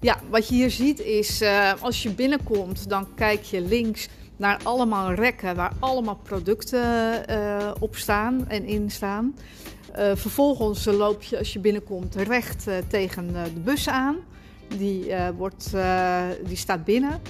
Ja, 0.00 0.16
wat 0.30 0.48
je 0.48 0.54
hier 0.54 0.70
ziet 0.70 1.00
is, 1.00 1.42
als 1.80 2.02
je 2.02 2.10
binnenkomt, 2.10 2.88
dan 2.88 3.06
kijk 3.14 3.42
je 3.42 3.60
links 3.60 4.08
naar 4.36 4.60
allemaal 4.62 5.12
rekken 5.12 5.56
waar 5.56 5.72
allemaal 5.78 6.20
producten 6.22 6.82
op 7.80 7.96
staan 7.96 8.48
en 8.48 8.64
in 8.64 8.90
staan. 8.90 9.34
Uh, 9.98 10.10
vervolgens 10.14 10.84
loop 10.84 11.22
je 11.22 11.38
als 11.38 11.52
je 11.52 11.58
binnenkomt 11.58 12.14
recht 12.14 12.68
uh, 12.68 12.74
tegen 12.88 13.28
uh, 13.32 13.44
de 13.44 13.60
bus 13.60 13.88
aan. 13.88 14.16
Die, 14.76 15.12
wordt, 15.36 15.74
die 16.44 16.56
staat 16.56 16.84
binnen. 16.84 17.20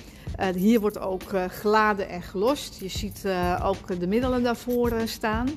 hier 0.54 0.80
wordt 0.80 0.98
ook 0.98 1.22
geladen 1.48 2.08
en 2.08 2.22
gelost. 2.22 2.80
Je 2.80 2.88
ziet 2.88 3.24
ook 3.62 4.00
de 4.00 4.06
middelen 4.06 4.42
daarvoor 4.42 4.92
staan. 5.04 5.48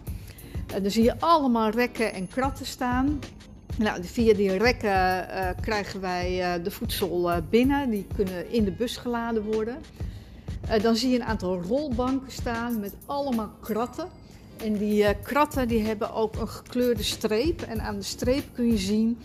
dan 0.82 0.92
zie 0.92 1.04
je 1.04 1.20
allemaal 1.20 1.70
rekken 1.70 2.14
en 2.14 2.28
kratten 2.28 2.66
staan. 2.66 3.20
Nou, 3.78 4.04
via 4.04 4.34
die 4.34 4.58
rekken 4.58 5.26
krijgen 5.62 6.02
wij 6.02 6.62
de 6.64 6.72
voedsel 6.72 7.32
binnen. 7.50 7.90
Die 7.90 8.08
kunnen 8.16 8.52
in 8.52 8.64
de 8.64 8.72
bus 8.72 8.98
geladen 8.98 9.44
worden. 9.44 9.78
dan 10.82 10.96
zie 10.96 11.10
je 11.10 11.16
een 11.16 11.26
aantal 11.26 11.62
rolbanken 11.62 12.32
staan 12.32 12.80
met 12.80 12.94
allemaal 13.06 13.52
kratten. 13.62 14.08
En 14.58 14.78
die 14.78 15.04
uh, 15.04 15.10
kratten 15.24 15.68
die 15.68 15.84
hebben 15.84 16.14
ook 16.14 16.36
een 16.36 16.50
gekleurde 16.50 17.04
streep. 17.04 17.62
En 17.62 17.82
aan 17.82 17.96
de 17.96 18.04
streep 18.04 18.44
kun 18.54 18.68
je 18.68 18.78
zien 18.78 19.18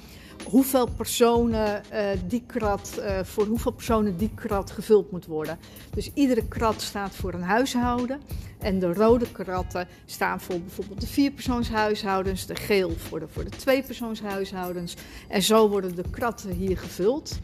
hoeveel 0.44 0.88
personen 0.97 1.82
uh, 1.92 2.08
die 2.26 2.42
krat, 2.47 2.94
uh, 2.99 3.18
voor 3.23 3.47
hoeveel 3.47 3.73
personen 3.73 4.16
die 4.16 4.30
krat 4.35 4.70
gevuld 4.70 5.11
moet 5.11 5.26
worden. 5.26 5.58
Dus 5.94 6.11
iedere 6.14 6.49
krat 6.49 6.82
staat 6.82 7.14
voor 7.14 7.32
een 7.32 7.42
huishouden. 7.42 8.20
En 8.58 8.78
de 8.78 8.92
rode 8.92 9.32
kratten 9.32 9.88
staan 10.06 10.40
voor 10.40 10.61
bijvoorbeeld 10.61 11.00
de 11.00 11.06
vierpersoonshuishoudens, 11.06 12.47
de 12.47 12.54
geel 12.54 12.90
voor 12.97 13.20
de, 13.20 13.28
voor 13.28 13.44
de 13.44 13.56
tweepersoonshuishoudens. 13.56 14.94
En 15.28 15.42
zo 15.42 15.68
worden 15.68 15.94
de 15.94 16.04
kratten 16.11 16.50
hier 16.50 16.78
gevuld. 16.78 17.38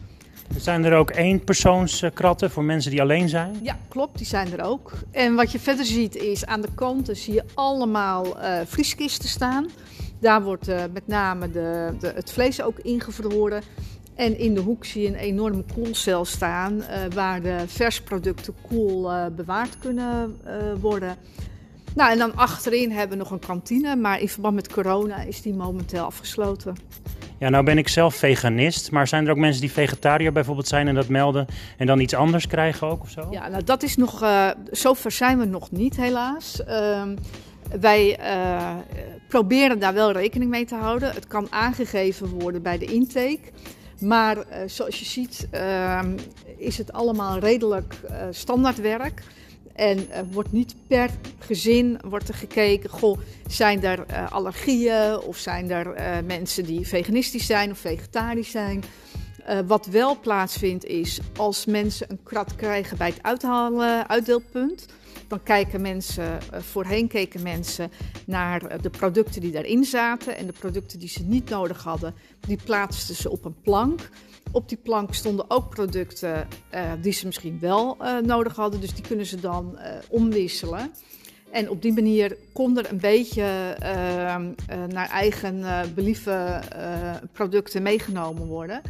Zijn 0.57 0.83
er 0.83 0.93
ook 0.93 1.11
eenpersoonskratten 1.11 2.51
voor 2.51 2.63
mensen 2.63 2.91
die 2.91 3.01
alleen 3.01 3.29
zijn? 3.29 3.59
Ja, 3.61 3.77
klopt, 3.87 4.17
die 4.17 4.27
zijn 4.27 4.51
er 4.53 4.63
ook. 4.63 4.91
En 5.11 5.35
wat 5.35 5.51
je 5.51 5.59
verder 5.59 5.85
ziet 5.85 6.15
is 6.15 6.45
aan 6.45 6.61
de 6.61 6.73
kanten 6.75 7.15
zie 7.15 7.33
je 7.33 7.43
allemaal 7.53 8.37
uh, 8.37 8.59
vrieskisten 8.65 9.29
staan. 9.29 9.69
Daar 10.19 10.43
wordt 10.43 10.69
uh, 10.69 10.83
met 10.93 11.07
name 11.07 11.51
de, 11.51 11.93
de, 11.99 12.11
het 12.15 12.31
vlees 12.31 12.61
ook 12.61 12.79
ingevroren. 12.79 13.61
En 14.15 14.39
in 14.39 14.53
de 14.53 14.61
hoek 14.61 14.85
zie 14.85 15.01
je 15.01 15.07
een 15.07 15.15
enorme 15.15 15.63
koelcel 15.73 16.25
staan 16.25 16.73
uh, 16.75 16.83
waar 17.13 17.41
de 17.41 17.63
versproducten 17.67 18.53
koel 18.61 19.09
bewaard 19.35 19.79
kunnen 19.79 20.39
worden. 20.79 21.17
Nou, 21.95 22.11
en 22.11 22.17
dan 22.17 22.35
achterin 22.35 22.91
hebben 22.91 23.17
we 23.17 23.23
nog 23.23 23.31
een 23.31 23.39
kantine, 23.39 23.95
maar 23.95 24.21
in 24.21 24.29
verband 24.29 24.55
met 24.55 24.73
corona 24.73 25.21
is 25.21 25.41
die 25.41 25.53
momenteel 25.53 26.03
afgesloten. 26.03 26.75
Ja, 27.45 27.51
nou 27.51 27.63
ben 27.63 27.77
ik 27.77 27.87
zelf 27.87 28.15
veganist, 28.15 28.91
maar 28.91 29.07
zijn 29.07 29.25
er 29.25 29.31
ook 29.31 29.37
mensen 29.37 29.61
die 29.61 29.71
vegetariër 29.71 30.31
bijvoorbeeld 30.31 30.67
zijn 30.67 30.87
en 30.87 30.95
dat 30.95 31.07
melden 31.07 31.45
en 31.77 31.85
dan 31.85 31.99
iets 31.99 32.13
anders 32.13 32.47
krijgen 32.47 32.87
ook 32.87 33.01
of 33.01 33.09
zo? 33.09 33.27
Ja, 33.31 33.47
nou 33.47 33.63
dat 33.63 33.83
is 33.83 33.95
nog, 33.95 34.23
uh, 34.23 34.49
zover 34.71 35.11
zijn 35.11 35.39
we 35.39 35.45
nog 35.45 35.71
niet 35.71 35.95
helaas. 35.95 36.61
Uh, 36.67 37.03
wij 37.79 38.19
uh, 38.19 38.75
proberen 39.27 39.79
daar 39.79 39.93
wel 39.93 40.11
rekening 40.11 40.51
mee 40.51 40.65
te 40.65 40.75
houden. 40.75 41.13
Het 41.13 41.27
kan 41.27 41.47
aangegeven 41.49 42.27
worden 42.27 42.61
bij 42.61 42.77
de 42.77 42.85
intake. 42.85 43.39
Maar 43.99 44.37
uh, 44.37 44.43
zoals 44.65 44.99
je 44.99 45.05
ziet 45.05 45.47
ehm, 45.51 46.17
is 46.57 46.77
het 46.77 46.93
allemaal 46.93 47.39
redelijk 47.39 47.95
standaardwerk. 48.31 49.23
En 49.75 49.97
uh, 49.97 50.19
wordt 50.31 50.51
niet 50.51 50.75
per 50.87 51.09
gezin 51.39 51.99
wordt 52.05 52.27
er 52.27 52.33
gekeken, 52.33 52.89
goh, 52.89 53.19
zijn 53.47 53.83
er 53.83 54.05
uh, 54.09 54.31
allergieën 54.31 55.19
of 55.19 55.37
zijn 55.37 55.71
er 55.71 55.99
uh, 55.99 56.17
mensen 56.25 56.63
die 56.65 56.87
veganistisch 56.87 57.45
zijn 57.45 57.71
of 57.71 57.77
vegetarisch 57.77 58.51
zijn. 58.51 58.83
Wat 59.67 59.85
wel 59.85 60.19
plaatsvindt 60.19 60.85
is 60.85 61.19
als 61.37 61.65
mensen 61.65 62.11
een 62.11 62.23
krat 62.23 62.55
krijgen 62.55 62.97
bij 62.97 63.09
het 63.09 63.23
uithalen, 63.23 64.09
uitdeelpunt. 64.09 64.85
Dan 65.27 65.43
kijken 65.43 65.81
mensen, 65.81 66.39
voorheen 66.51 67.07
keken 67.07 67.41
mensen 67.43 67.91
naar 68.25 68.81
de 68.81 68.89
producten 68.89 69.41
die 69.41 69.51
daarin 69.51 69.83
zaten. 69.83 70.37
En 70.37 70.45
de 70.45 70.53
producten 70.59 70.99
die 70.99 71.09
ze 71.09 71.23
niet 71.23 71.49
nodig 71.49 71.83
hadden, 71.83 72.13
die 72.39 72.59
plaatsten 72.63 73.15
ze 73.15 73.29
op 73.29 73.45
een 73.45 73.61
plank. 73.61 74.09
Op 74.51 74.69
die 74.69 74.77
plank 74.77 75.13
stonden 75.13 75.45
ook 75.47 75.69
producten 75.69 76.47
uh, 76.73 76.91
die 77.01 77.11
ze 77.11 77.25
misschien 77.25 77.59
wel 77.59 77.97
uh, 78.01 78.17
nodig 78.17 78.55
hadden. 78.55 78.81
Dus 78.81 78.93
die 78.93 79.03
kunnen 79.07 79.25
ze 79.25 79.39
dan 79.39 79.77
uh, 79.77 79.87
omwisselen. 80.09 80.91
En 81.51 81.69
op 81.69 81.81
die 81.81 81.93
manier 81.93 82.37
kon 82.53 82.77
er 82.77 82.91
een 82.91 82.99
beetje 82.99 83.75
naar 84.89 85.09
eigen 85.09 85.63
believen 85.95 86.63
producten 87.31 87.81
meegenomen 87.81 88.47
worden. 88.47 88.81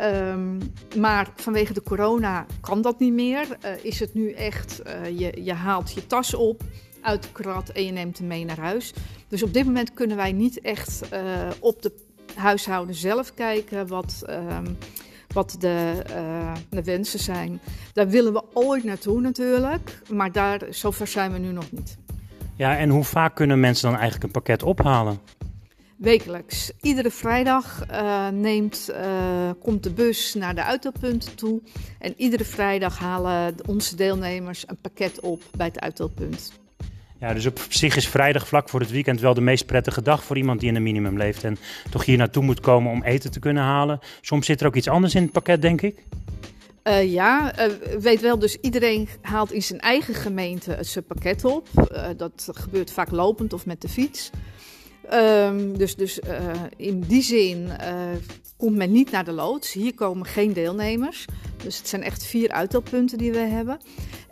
Um, 0.00 0.58
maar 0.96 1.28
vanwege 1.36 1.72
de 1.72 1.82
corona 1.82 2.46
kan 2.60 2.82
dat 2.82 2.98
niet 2.98 3.12
meer. 3.12 3.46
is 3.82 4.00
het 4.00 4.14
nu 4.14 4.32
echt, 4.32 4.82
je, 5.16 5.44
je 5.44 5.52
haalt 5.52 5.92
je 5.92 6.06
tas 6.06 6.34
op 6.34 6.62
uit 7.00 7.22
de 7.22 7.32
krat 7.32 7.68
en 7.68 7.84
je 7.84 7.92
neemt 7.92 8.18
hem 8.18 8.26
mee 8.26 8.44
naar 8.44 8.58
huis. 8.58 8.92
Dus 9.28 9.42
op 9.42 9.52
dit 9.52 9.64
moment 9.64 9.94
kunnen 9.94 10.16
wij 10.16 10.32
niet 10.32 10.60
echt 10.60 11.00
op 11.60 11.82
de 11.82 11.92
huishouden 12.34 12.94
zelf 12.94 13.34
kijken 13.34 13.86
wat, 13.86 14.22
uh, 14.28 14.58
wat 15.28 15.56
de, 15.58 16.02
de, 16.68 16.82
wensen 16.82 17.18
zijn. 17.18 17.60
Daar 17.92 18.08
willen 18.08 18.32
we 18.32 18.42
ooit 18.52 18.84
naartoe 18.84 19.20
natuurlijk, 19.20 20.02
maar 20.10 20.32
daar, 20.32 20.60
zover 20.70 21.06
zijn 21.06 21.32
we 21.32 21.38
nu 21.38 21.52
nog 21.52 21.72
niet. 21.72 21.96
Ja, 22.56 22.76
en 22.76 22.88
hoe 22.90 23.04
vaak 23.04 23.34
kunnen 23.34 23.60
mensen 23.60 23.90
dan 23.90 23.98
eigenlijk 23.98 24.24
een 24.24 24.42
pakket 24.42 24.62
ophalen? 24.62 25.18
Wekelijks. 25.96 26.72
Iedere 26.80 27.10
vrijdag 27.10 27.82
uh, 27.90 28.28
neemt, 28.28 28.90
uh, 28.90 29.50
komt 29.60 29.82
de 29.82 29.92
bus 29.92 30.34
naar 30.34 30.54
de 30.54 30.64
uitdeelpunten 30.64 31.34
toe. 31.34 31.60
En 31.98 32.14
iedere 32.16 32.44
vrijdag 32.44 32.98
halen 32.98 33.54
onze 33.66 33.96
deelnemers 33.96 34.68
een 34.68 34.78
pakket 34.80 35.20
op 35.20 35.42
bij 35.56 35.66
het 35.66 35.80
uitdeelpunt. 35.80 36.52
Ja, 37.20 37.34
dus 37.34 37.46
op 37.46 37.60
zich 37.68 37.96
is 37.96 38.08
vrijdag 38.08 38.48
vlak 38.48 38.68
voor 38.68 38.80
het 38.80 38.90
weekend 38.90 39.20
wel 39.20 39.34
de 39.34 39.40
meest 39.40 39.66
prettige 39.66 40.02
dag 40.02 40.24
voor 40.24 40.36
iemand 40.36 40.60
die 40.60 40.68
in 40.68 40.76
een 40.76 40.82
minimum 40.82 41.16
leeft 41.16 41.44
en 41.44 41.56
toch 41.90 42.04
hier 42.04 42.16
naartoe 42.16 42.42
moet 42.42 42.60
komen 42.60 42.92
om 42.92 43.02
eten 43.02 43.30
te 43.30 43.38
kunnen 43.38 43.62
halen. 43.62 43.98
Soms 44.20 44.46
zit 44.46 44.60
er 44.60 44.66
ook 44.66 44.76
iets 44.76 44.88
anders 44.88 45.14
in 45.14 45.22
het 45.22 45.32
pakket, 45.32 45.62
denk 45.62 45.82
ik. 45.82 46.04
Uh, 46.84 47.12
ja, 47.12 47.58
uh, 47.58 47.74
weet 47.98 48.20
wel, 48.20 48.38
dus 48.38 48.56
iedereen 48.60 49.08
haalt 49.20 49.52
in 49.52 49.62
zijn 49.62 49.80
eigen 49.80 50.14
gemeente 50.14 50.76
zijn 50.80 51.04
pakket 51.04 51.44
op. 51.44 51.68
Uh, 51.92 52.06
dat 52.16 52.48
gebeurt 52.52 52.90
vaak 52.90 53.10
lopend 53.10 53.52
of 53.52 53.66
met 53.66 53.80
de 53.80 53.88
fiets. 53.88 54.30
Um, 55.12 55.78
dus 55.78 55.96
dus 55.96 56.20
in 56.76 57.00
die 57.00 57.22
zin 57.22 57.68
komt 58.56 58.76
men 58.76 58.92
niet 58.92 59.10
naar 59.10 59.24
de 59.24 59.32
loods. 59.32 59.72
Hier 59.72 59.94
komen 59.94 60.26
geen 60.26 60.52
deelnemers. 60.52 61.24
Dus 61.64 61.78
het 61.78 61.88
zijn 61.88 62.02
echt 62.02 62.24
vier 62.24 62.50
uitdeelpunten 62.50 63.18
die 63.18 63.32
we 63.32 63.38
hebben. 63.38 63.78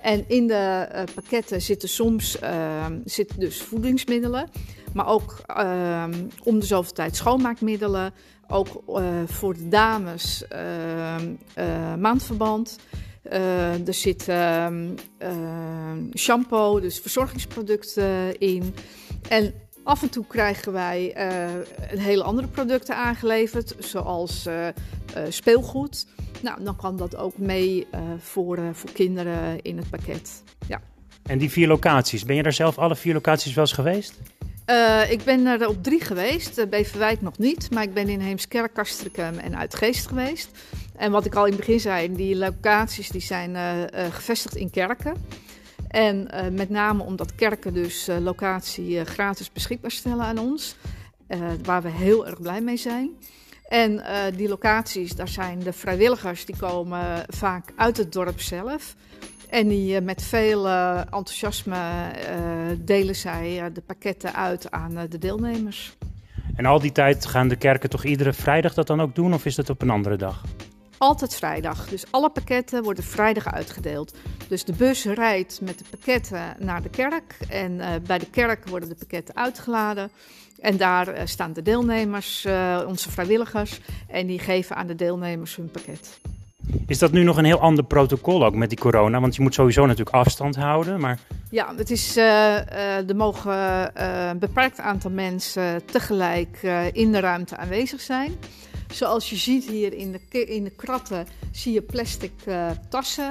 En 0.02 0.24
in 0.28 0.46
de 0.46 0.88
uh, 0.92 1.02
pakketten 1.14 1.62
zitten 1.62 1.88
soms 1.88 2.36
uh, 2.42 2.86
zitten 3.04 3.40
dus 3.40 3.62
voedingsmiddelen, 3.62 4.48
maar 4.92 5.06
ook 5.06 5.40
uh, 5.56 6.04
om 6.42 6.60
de 6.60 6.66
zoveel 6.66 6.92
tijd 6.92 7.16
schoonmaakmiddelen. 7.16 8.12
Ook 8.48 8.82
voor 9.26 9.54
de 9.54 9.68
dames 9.68 10.44
maandverband. 11.98 12.78
er 13.22 13.94
zit 13.94 14.28
ehm, 14.28 14.88
shampoo, 16.14 16.80
dus 16.80 16.98
verzorgingsproducten 16.98 18.38
in. 18.38 18.74
En 19.28 19.54
af 19.82 20.02
en 20.02 20.08
toe 20.08 20.26
krijgen 20.26 20.72
wij 20.72 21.16
een 21.90 21.98
hele 21.98 22.22
andere 22.22 22.48
producten 22.48 22.96
aangeleverd, 22.96 23.74
zoals 23.78 24.48
speelgoed. 25.28 26.06
Nou, 26.40 26.64
dan 26.64 26.76
kan 26.76 26.96
dat 26.96 27.16
ook 27.16 27.38
mee 27.38 27.86
voor, 28.18 28.58
voor 28.72 28.90
kinderen 28.92 29.62
in 29.62 29.76
het 29.76 29.90
pakket. 29.90 30.42
Ja. 30.68 30.80
En 31.22 31.38
die 31.38 31.50
vier 31.50 31.68
locaties, 31.68 32.24
ben 32.24 32.36
je 32.36 32.42
daar 32.42 32.52
zelf 32.52 32.78
alle 32.78 32.96
vier 32.96 33.14
locaties 33.14 33.54
wel 33.54 33.64
eens 33.64 33.72
geweest? 33.72 34.20
Uh, 34.66 35.10
ik 35.10 35.24
ben 35.24 35.46
er 35.46 35.68
op 35.68 35.82
drie 35.82 36.00
geweest, 36.00 36.68
Beverwijk 36.70 37.20
nog 37.20 37.38
niet, 37.38 37.70
maar 37.70 37.82
ik 37.82 37.94
ben 37.94 38.08
in 38.08 38.20
Heemskerk, 38.20 38.74
Kastrikum 38.74 39.38
en 39.38 39.56
Uitgeest 39.56 40.06
geweest. 40.06 40.50
En 40.96 41.10
wat 41.10 41.24
ik 41.24 41.34
al 41.34 41.44
in 41.44 41.52
het 41.52 41.60
begin 41.60 41.80
zei, 41.80 42.14
die 42.14 42.36
locaties 42.36 43.08
die 43.08 43.20
zijn 43.20 43.50
uh, 43.54 43.82
gevestigd 44.10 44.56
in 44.56 44.70
kerken. 44.70 45.14
En 45.92 46.28
met 46.54 46.70
name 46.70 47.02
omdat 47.02 47.34
kerken 47.34 47.74
dus 47.74 48.08
locatie 48.20 49.04
gratis 49.04 49.52
beschikbaar 49.52 49.90
stellen 49.90 50.24
aan 50.24 50.38
ons, 50.38 50.76
waar 51.62 51.82
we 51.82 51.90
heel 51.90 52.26
erg 52.26 52.40
blij 52.40 52.60
mee 52.60 52.76
zijn. 52.76 53.10
En 53.68 54.02
die 54.36 54.48
locaties, 54.48 55.14
daar 55.14 55.28
zijn 55.28 55.58
de 55.58 55.72
vrijwilligers, 55.72 56.44
die 56.44 56.56
komen 56.56 57.24
vaak 57.28 57.72
uit 57.76 57.96
het 57.96 58.12
dorp 58.12 58.40
zelf. 58.40 58.94
En 59.52 59.68
die 59.68 59.96
eh, 59.96 60.02
met 60.02 60.22
veel 60.22 60.68
eh, 60.68 60.98
enthousiasme 60.98 61.76
eh, 61.76 62.36
delen 62.78 63.16
zij 63.16 63.70
de 63.72 63.80
pakketten 63.80 64.34
uit 64.34 64.70
aan 64.70 65.06
de 65.08 65.18
deelnemers. 65.18 65.96
En 66.54 66.66
al 66.66 66.80
die 66.80 66.92
tijd 66.92 67.26
gaan 67.26 67.48
de 67.48 67.56
kerken 67.56 67.90
toch 67.90 68.04
iedere 68.04 68.32
vrijdag 68.32 68.74
dat 68.74 68.86
dan 68.86 69.00
ook 69.00 69.14
doen 69.14 69.34
of 69.34 69.46
is 69.46 69.54
dat 69.54 69.70
op 69.70 69.82
een 69.82 69.90
andere 69.90 70.16
dag? 70.16 70.44
Altijd 71.02 71.34
vrijdag. 71.34 71.88
Dus 71.88 72.04
alle 72.10 72.30
pakketten 72.30 72.82
worden 72.82 73.04
vrijdag 73.04 73.52
uitgedeeld. 73.52 74.14
Dus 74.48 74.64
de 74.64 74.72
bus 74.72 75.04
rijdt 75.04 75.60
met 75.60 75.78
de 75.78 75.84
pakketten 75.90 76.56
naar 76.58 76.82
de 76.82 76.88
kerk. 76.88 77.36
En 77.48 77.80
bij 78.06 78.18
de 78.18 78.30
kerk 78.30 78.68
worden 78.68 78.88
de 78.88 78.94
pakketten 78.94 79.36
uitgeladen. 79.36 80.10
En 80.60 80.76
daar 80.76 81.28
staan 81.28 81.52
de 81.52 81.62
deelnemers, 81.62 82.46
onze 82.86 83.10
vrijwilligers. 83.10 83.80
En 84.08 84.26
die 84.26 84.38
geven 84.38 84.76
aan 84.76 84.86
de 84.86 84.94
deelnemers 84.94 85.56
hun 85.56 85.70
pakket. 85.70 86.20
Is 86.86 86.98
dat 86.98 87.12
nu 87.12 87.22
nog 87.22 87.36
een 87.36 87.44
heel 87.44 87.60
ander 87.60 87.84
protocol 87.84 88.44
ook 88.44 88.54
met 88.54 88.68
die 88.68 88.78
corona? 88.78 89.20
Want 89.20 89.36
je 89.36 89.42
moet 89.42 89.54
sowieso 89.54 89.86
natuurlijk 89.86 90.16
afstand 90.16 90.56
houden. 90.56 91.00
Maar... 91.00 91.18
Ja, 91.50 91.74
het 91.76 91.90
is, 91.90 92.16
uh, 92.16 93.08
er 93.08 93.16
mogen 93.16 93.90
een 94.30 94.38
beperkt 94.38 94.80
aantal 94.80 95.10
mensen 95.10 95.84
tegelijk 95.84 96.62
in 96.92 97.12
de 97.12 97.20
ruimte 97.20 97.56
aanwezig 97.56 98.00
zijn. 98.00 98.38
Zoals 98.92 99.30
je 99.30 99.36
ziet 99.36 99.64
hier 99.64 99.92
in 99.92 100.12
de, 100.12 100.44
in 100.44 100.64
de 100.64 100.70
kratten 100.70 101.26
zie 101.52 101.72
je 101.72 101.82
plastic 101.82 102.32
tassen 102.88 103.30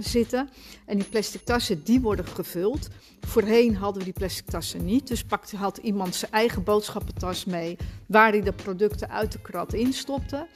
zitten. 0.00 0.48
En 0.86 0.98
die 0.98 1.08
plastic 1.08 1.44
tassen 1.44 1.84
die 1.84 2.00
worden 2.00 2.26
gevuld. 2.26 2.88
Voorheen 3.20 3.76
hadden 3.76 3.98
we 3.98 4.04
die 4.04 4.18
plastic 4.18 4.46
tassen 4.46 4.84
niet. 4.84 5.08
Dus 5.08 5.24
pakte, 5.24 5.56
had 5.56 5.76
iemand 5.76 6.14
zijn 6.14 6.32
eigen 6.32 6.64
boodschappentas 6.64 7.44
mee 7.44 7.76
waar 8.06 8.30
hij 8.30 8.42
de 8.42 8.52
producten 8.52 9.10
uit 9.10 9.32
de 9.32 9.40
krat 9.40 9.72
instopte. 9.72 10.46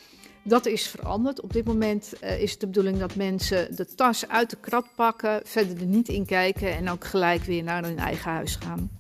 Dat 0.42 0.66
is 0.66 0.86
veranderd. 0.86 1.40
Op 1.40 1.52
dit 1.52 1.64
moment 1.64 2.12
is 2.20 2.50
het 2.50 2.60
de 2.60 2.66
bedoeling 2.66 2.98
dat 2.98 3.14
mensen 3.14 3.76
de 3.76 3.94
tas 3.94 4.28
uit 4.28 4.50
de 4.50 4.56
krat 4.60 4.86
pakken, 4.94 5.40
verder 5.44 5.80
er 5.80 5.86
niet 5.86 6.08
in 6.08 6.26
kijken 6.26 6.76
en 6.76 6.90
ook 6.90 7.04
gelijk 7.04 7.42
weer 7.42 7.62
naar 7.62 7.84
hun 7.84 7.98
eigen 7.98 8.30
huis 8.30 8.56
gaan. 8.56 8.90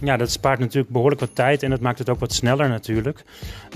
Ja, 0.00 0.16
dat 0.16 0.30
spaart 0.30 0.58
natuurlijk 0.58 0.92
behoorlijk 0.92 1.20
wat 1.20 1.34
tijd 1.34 1.62
en 1.62 1.70
dat 1.70 1.80
maakt 1.80 1.98
het 1.98 2.08
ook 2.08 2.20
wat 2.20 2.32
sneller 2.32 2.68
natuurlijk. 2.68 3.24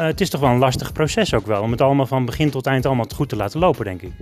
Uh, 0.01 0.07
het 0.07 0.21
is 0.21 0.31
toch 0.31 0.41
wel 0.41 0.51
een 0.51 0.59
lastig 0.59 0.93
proces 0.93 1.35
ook 1.35 1.47
wel, 1.47 1.63
om 1.63 1.71
het 1.71 1.81
allemaal 1.81 2.07
van 2.07 2.25
begin 2.25 2.51
tot 2.51 2.67
eind 2.67 2.87
allemaal 2.87 3.07
goed 3.15 3.29
te 3.29 3.37
laten 3.37 3.61
lopen, 3.61 3.85
denk 3.85 4.03
ik. 4.03 4.13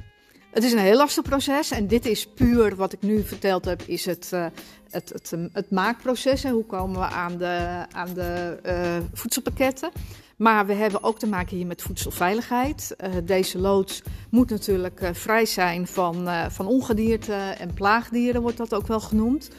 Het 0.51 0.65
is 0.65 0.73
een 0.73 0.79
heel 0.79 0.97
lastig 0.97 1.23
proces 1.23 1.71
en 1.71 1.87
dit 1.87 2.07
is 2.07 2.27
puur 2.27 2.77
wat 2.77 2.93
ik 2.93 3.03
nu 3.03 3.23
verteld 3.23 3.65
heb, 3.65 3.83
is 3.87 4.05
het, 4.05 4.31
uh, 4.35 4.47
het, 4.91 5.09
het, 5.09 5.35
het, 5.53 5.71
maakproces. 5.71 6.45
Hoe 6.45 6.65
komen 6.65 7.01
we 7.01 7.07
aan 7.07 7.37
de, 7.37 7.87
aan 7.93 8.15
de 8.15 8.59
uh, 8.67 8.97
voedselpakketten? 9.13 9.91
Maar 10.37 10.67
we 10.67 10.73
hebben 10.73 11.03
ook 11.03 11.19
te 11.19 11.27
maken 11.27 11.57
hier 11.57 11.67
met 11.67 11.83
voedselveiligheid. 11.83 12.97
Deze 13.25 13.59
loods 13.59 14.03
moet 14.31 14.51
natuurlijk 14.51 15.11
vrij 15.13 15.47
zijn 15.47 15.87
van, 15.87 16.29
van 16.49 16.67
ongedierte 16.67 17.35
en 17.35 17.75
plaagdieren, 17.75 18.43
wordt 18.43 18.57
dat 18.57 18.75
ook 18.75 18.87
wel 18.87 19.01
genoemd. 19.01 19.51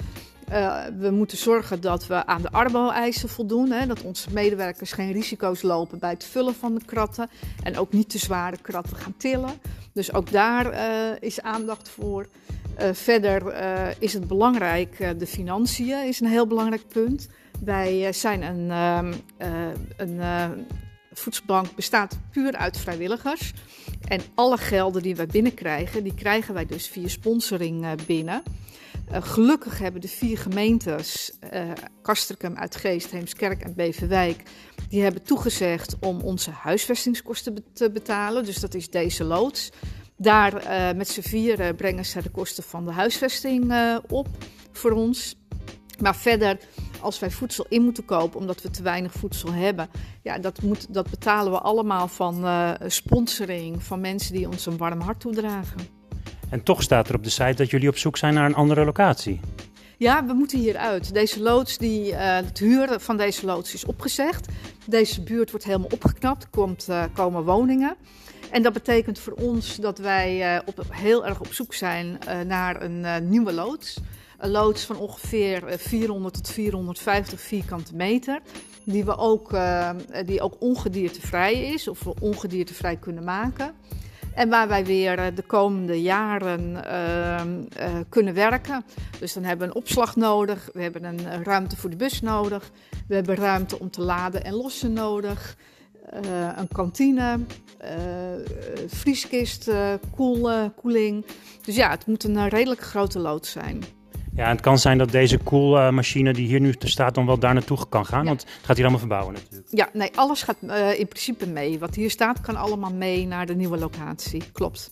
We 0.99 1.09
moeten 1.11 1.37
zorgen 1.37 1.81
dat 1.81 2.07
we 2.07 2.25
aan 2.25 2.41
de 2.41 2.51
arbo-eisen 2.51 3.29
voldoen. 3.29 3.71
Hè, 3.71 3.85
dat 3.85 4.01
onze 4.01 4.29
medewerkers 4.31 4.91
geen 4.91 5.11
risico's 5.11 5.61
lopen 5.61 5.99
bij 5.99 6.09
het 6.09 6.23
vullen 6.23 6.55
van 6.55 6.73
de 6.73 6.85
kratten. 6.85 7.29
En 7.63 7.77
ook 7.77 7.91
niet 7.91 8.09
te 8.09 8.17
zware 8.17 8.57
kratten 8.61 8.97
gaan 8.97 9.17
tillen. 9.17 9.53
Dus 9.93 10.13
ook 10.13 10.31
daar 10.31 10.73
is 11.23 11.41
aandacht 11.41 11.89
voor. 11.89 12.27
verder 12.93 13.53
is 13.99 14.13
het 14.13 14.27
belangrijk, 14.27 15.19
de 15.19 15.27
financiën 15.27 16.07
is 16.07 16.19
een 16.19 16.27
heel 16.27 16.47
belangrijk 16.47 16.87
punt. 16.87 17.27
Wij 17.63 18.07
eh, 18.07 18.13
zijn 18.13 18.41
een, 18.41 18.67
uh, 19.37 19.69
een 19.97 20.67
voedselbank 21.13 21.75
bestaat 21.75 22.17
puur 22.31 22.55
uit 22.55 22.77
vrijwilligers. 22.77 23.53
En 24.07 24.21
alle 24.35 24.57
gelden 24.57 25.01
die 25.01 25.15
wij 25.15 25.25
binnenkrijgen, 25.25 26.03
die 26.03 26.13
krijgen 26.13 26.53
wij 26.53 26.65
dus 26.65 26.87
via 26.87 27.07
sponsoring 27.07 28.05
binnen. 28.05 28.43
gelukkig 29.11 29.79
hebben 29.79 30.01
de 30.01 30.07
vier 30.07 30.37
gemeentes, 30.37 31.31
Kastrikum, 32.01 32.55
Uitgeest, 32.55 33.11
Heemskerk 33.11 33.61
en 33.61 33.75
Beverwijk, 33.75 34.43
die 34.89 35.01
hebben 35.01 35.23
toegezegd 35.23 35.95
om 35.99 36.21
onze 36.21 36.51
huisvestingskosten 36.51 37.63
te 37.73 37.91
betalen. 37.91 38.45
Dus 38.45 38.59
dat 38.59 38.73
is 38.73 38.89
deze 38.89 39.23
loods. 39.23 39.69
Daar 40.17 40.53
met 40.95 41.07
z'n 41.07 41.21
vieren 41.21 41.75
brengen 41.75 42.05
ze 42.05 42.21
de 42.21 42.29
kosten 42.29 42.63
van 42.63 42.85
de 42.85 42.91
huisvesting 42.91 43.73
op 44.07 44.27
voor 44.71 44.91
ons. 44.91 45.35
Maar 46.01 46.15
verder 46.15 46.57
als 46.99 47.19
wij 47.19 47.31
voedsel 47.31 47.65
in 47.69 47.81
moeten 47.81 48.05
kopen 48.05 48.39
omdat 48.39 48.61
we 48.61 48.69
te 48.69 48.83
weinig 48.83 49.11
voedsel 49.11 49.53
hebben, 49.53 49.89
ja, 50.21 50.37
dat, 50.37 50.61
moet, 50.61 50.93
dat 50.93 51.09
betalen 51.09 51.51
we 51.51 51.59
allemaal 51.59 52.07
van 52.07 52.45
uh, 52.45 52.71
sponsoring, 52.87 53.83
van 53.83 54.01
mensen 54.01 54.33
die 54.33 54.47
ons 54.47 54.65
een 54.65 54.77
warm 54.77 54.99
hart 55.01 55.19
toedragen. 55.19 55.79
En 56.49 56.63
toch 56.63 56.81
staat 56.81 57.09
er 57.09 57.15
op 57.15 57.23
de 57.23 57.29
site 57.29 57.53
dat 57.53 57.69
jullie 57.69 57.89
op 57.89 57.97
zoek 57.97 58.17
zijn 58.17 58.33
naar 58.33 58.45
een 58.45 58.55
andere 58.55 58.85
locatie. 58.85 59.39
Ja, 59.97 60.25
we 60.25 60.33
moeten 60.33 60.59
hieruit. 60.59 61.13
Deze 61.13 61.41
loods, 61.41 61.77
die, 61.77 62.11
uh, 62.11 62.35
het 62.35 62.59
huren 62.59 63.01
van 63.01 63.17
deze 63.17 63.45
loods 63.45 63.73
is 63.73 63.85
opgezegd. 63.85 64.47
Deze 64.85 65.23
buurt 65.23 65.49
wordt 65.49 65.65
helemaal 65.65 65.89
opgeknapt, 65.93 66.43
er 66.43 66.49
komt, 66.49 66.87
uh, 66.89 67.03
komen 67.13 67.43
woningen. 67.43 67.95
En 68.51 68.63
dat 68.63 68.73
betekent 68.73 69.19
voor 69.19 69.33
ons 69.33 69.75
dat 69.75 69.97
wij 69.97 70.55
uh, 70.55 70.61
op, 70.65 70.83
heel 70.89 71.25
erg 71.25 71.39
op 71.39 71.53
zoek 71.53 71.73
zijn 71.73 72.17
naar 72.47 72.81
een 72.81 73.29
nieuwe 73.29 73.53
loods. 73.53 73.99
Een 74.41 74.51
loods 74.51 74.85
van 74.85 74.97
ongeveer 74.97 75.63
400 75.77 76.35
eh, 76.35 76.41
tot 76.41 76.53
450 76.53 77.41
vierkante 77.41 77.95
meter. 77.95 78.41
Die, 78.83 79.05
we 79.05 79.17
ook, 79.17 79.53
uh, 79.53 79.89
die 80.25 80.41
ook 80.41 80.55
ongediertevrij 80.59 81.53
is, 81.53 81.87
of 81.87 82.03
we 82.03 82.13
ongediertevrij 82.19 82.95
kunnen 82.95 83.23
maken. 83.23 83.73
En 84.33 84.49
waar 84.49 84.67
wij 84.67 84.85
weer 84.85 85.17
eh, 85.17 85.35
de 85.35 85.41
komende 85.41 86.01
jaren 86.01 86.83
kunnen 88.09 88.33
werken. 88.33 88.85
Dus 89.19 89.33
dan 89.33 89.43
hebben 89.43 89.67
we 89.67 89.73
een 89.73 89.81
opslag 89.81 90.15
nodig, 90.15 90.69
we 90.73 90.81
hebben 90.81 91.03
een 91.03 91.43
ruimte 91.43 91.77
voor 91.77 91.89
de 91.89 91.95
bus 91.95 92.21
nodig, 92.21 92.71
we 93.07 93.15
hebben 93.15 93.35
ruimte 93.35 93.79
om 93.79 93.91
te 93.91 94.01
laden 94.01 94.43
en 94.43 94.53
lossen 94.53 94.93
nodig. 94.93 95.57
een 96.55 96.67
kantine, 96.71 97.39
vrieskist, 98.87 99.71
koel, 100.15 100.71
koeling. 100.71 101.25
Dus 101.65 101.75
ja, 101.75 101.89
het 101.89 102.05
moet 102.05 102.23
een 102.23 102.49
redelijk 102.49 102.81
grote 102.81 103.19
loods 103.19 103.51
zijn. 103.51 103.83
Ja, 104.35 104.49
het 104.49 104.61
kan 104.61 104.79
zijn 104.79 104.97
dat 104.97 105.11
deze 105.11 105.37
koelmachine 105.37 106.33
die 106.33 106.47
hier 106.47 106.59
nu 106.59 106.73
staat 106.79 107.15
dan 107.15 107.25
wel 107.25 107.39
daar 107.39 107.53
naartoe 107.53 107.77
kan 107.89 108.05
gaan. 108.05 108.25
Want 108.25 108.41
het 108.41 108.65
gaat 108.65 108.75
hier 108.75 108.85
allemaal 108.85 108.99
verbouwen 108.99 109.33
natuurlijk. 109.33 109.67
Ja, 109.69 109.89
nee, 109.93 110.11
alles 110.15 110.43
gaat 110.43 110.57
uh, 110.61 110.99
in 110.99 111.07
principe 111.07 111.47
mee. 111.47 111.79
Wat 111.79 111.95
hier 111.95 112.09
staat 112.09 112.41
kan 112.41 112.55
allemaal 112.55 112.93
mee 112.93 113.27
naar 113.27 113.45
de 113.45 113.55
nieuwe 113.55 113.77
locatie. 113.77 114.43
Klopt. 114.51 114.91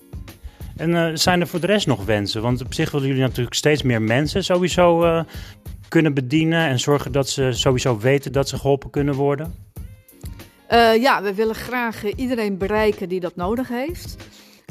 En 0.76 0.90
uh, 0.90 1.10
zijn 1.14 1.42
er 1.42 1.48
voor 1.48 1.60
de 1.60 1.68
rest 1.68 1.88
nog 1.88 2.06
wensen? 2.06 2.42
Want 2.42 2.62
op 2.62 2.74
zich 2.74 2.92
willen 2.92 3.08
jullie 3.08 3.22
natuurlijk 3.22 3.56
steeds 3.56 3.84
meer 3.84 4.02
mensen 4.02 4.44
sowieso 4.44 5.04
uh, 5.04 5.24
kunnen 5.88 6.14
bedienen. 6.14 6.68
En 6.68 6.80
zorgen 6.80 7.12
dat 7.12 7.30
ze 7.30 7.52
sowieso 7.52 7.98
weten 8.00 8.32
dat 8.32 8.50
ze 8.50 8.58
geholpen 8.58 8.90
kunnen 8.90 9.14
worden. 9.14 9.54
ja, 11.00 11.22
we 11.24 11.34
willen 11.34 11.56
graag 11.56 12.14
iedereen 12.16 12.58
bereiken 12.58 13.10
die 13.10 13.20
dat 13.20 13.36
nodig 13.36 13.68
heeft. 13.68 14.16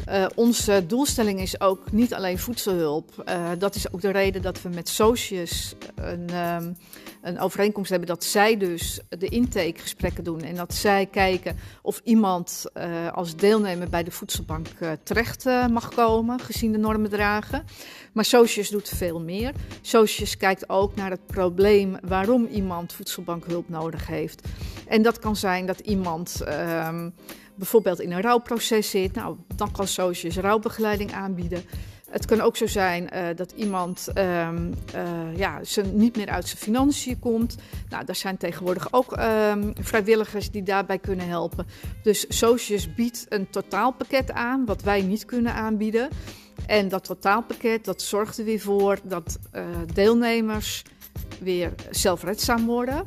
Uh, 0.09 0.27
onze 0.35 0.87
doelstelling 0.87 1.41
is 1.41 1.61
ook 1.61 1.93
niet 1.93 2.15
alleen 2.15 2.39
voedselhulp. 2.39 3.25
Uh, 3.29 3.51
dat 3.59 3.75
is 3.75 3.93
ook 3.93 4.01
de 4.01 4.11
reden 4.11 4.43
dat 4.43 4.63
we 4.63 4.69
met 4.69 4.89
Socius 4.89 5.75
een, 5.95 6.35
um, 6.37 6.77
een 7.23 7.41
overeenkomst 7.41 7.91
hebben 7.91 8.09
dat 8.09 8.25
zij 8.25 8.57
dus 8.57 9.01
de 9.09 9.29
intakegesprekken 9.29 10.25
doen. 10.25 10.43
En 10.43 10.55
dat 10.55 10.75
zij 10.75 11.07
kijken 11.07 11.57
of 11.83 12.01
iemand 12.05 12.65
als 13.13 13.37
deelnemer 13.37 13.89
bij 13.89 14.05
de 14.05 14.11
voedselbank 14.11 14.67
terecht 15.03 15.45
mag 15.71 15.89
komen, 15.89 16.41
gezien 16.41 16.73
de 16.73 16.79
normen 16.79 17.11
dragen. 17.11 17.65
Maar 18.13 18.25
Socius 18.25 18.69
doet 18.69 18.89
veel 18.89 19.21
meer. 19.21 19.53
Socius 19.81 20.37
kijkt 20.37 20.69
ook 20.69 20.95
naar 20.95 21.11
het 21.11 21.27
probleem 21.27 21.97
waarom 22.03 22.47
iemand 22.47 22.93
voedselbankhulp 22.93 23.69
nodig 23.69 24.07
heeft. 24.07 24.49
En 24.87 25.03
dat 25.03 25.19
kan 25.19 25.37
zijn 25.37 25.67
dat 25.67 25.81
iemand 25.81 26.41
ehm, 26.41 27.09
bijvoorbeeld 27.59 28.01
in 28.01 28.13
een 28.13 28.21
rouwproces 28.21 28.91
zit. 28.91 29.15
Nou, 29.15 29.37
dan 29.57 29.71
kan 29.71 29.87
Socius 29.87 30.37
rouwbegeleiding 30.37 31.13
aanbieden. 31.13 31.63
Het 32.11 32.27
kan 32.27 32.41
ook 32.41 32.57
zo 32.57 32.67
zijn 32.67 33.09
uh, 33.15 33.27
dat 33.37 33.53
iemand 33.53 34.09
um, 34.15 34.75
uh, 34.95 35.37
ja, 35.37 35.65
ze 35.65 35.83
niet 35.83 36.17
meer 36.17 36.29
uit 36.29 36.47
zijn 36.47 36.63
financiën 36.63 37.19
komt. 37.19 37.57
Nou, 37.89 38.05
daar 38.05 38.17
zijn 38.17 38.37
tegenwoordig 38.37 38.93
ook 38.93 39.17
um, 39.19 39.73
vrijwilligers 39.81 40.51
die 40.51 40.63
daarbij 40.63 40.99
kunnen 40.99 41.29
helpen. 41.29 41.67
Dus 42.03 42.25
Socius 42.29 42.95
biedt 42.95 43.27
een 43.29 43.51
totaalpakket 43.51 44.33
aan, 44.33 44.65
wat 44.65 44.83
wij 44.83 45.03
niet 45.03 45.25
kunnen 45.25 45.53
aanbieden. 45.53 46.09
En 46.67 46.89
dat 46.89 47.05
totaalpakket 47.05 47.85
dat 47.85 48.03
zorgt 48.03 48.39
er 48.39 48.45
weer 48.45 48.61
voor 48.61 48.99
dat 49.03 49.39
uh, 49.55 49.63
deelnemers 49.95 50.83
weer 51.41 51.75
zelfredzaam 51.91 52.67
worden. 52.67 53.05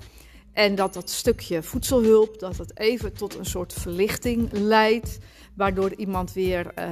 En 0.54 0.76
dat 0.76 0.94
dat 0.94 1.10
stukje 1.10 1.64
voedselhulp, 1.64 2.40
dat 2.40 2.58
het 2.58 2.80
even 2.80 3.14
tot 3.14 3.38
een 3.38 3.46
soort 3.46 3.74
verlichting 3.74 4.50
leidt. 4.52 5.20
Waardoor 5.54 5.94
iemand 5.94 6.34
weer 6.34 6.72
uh, 6.80 6.86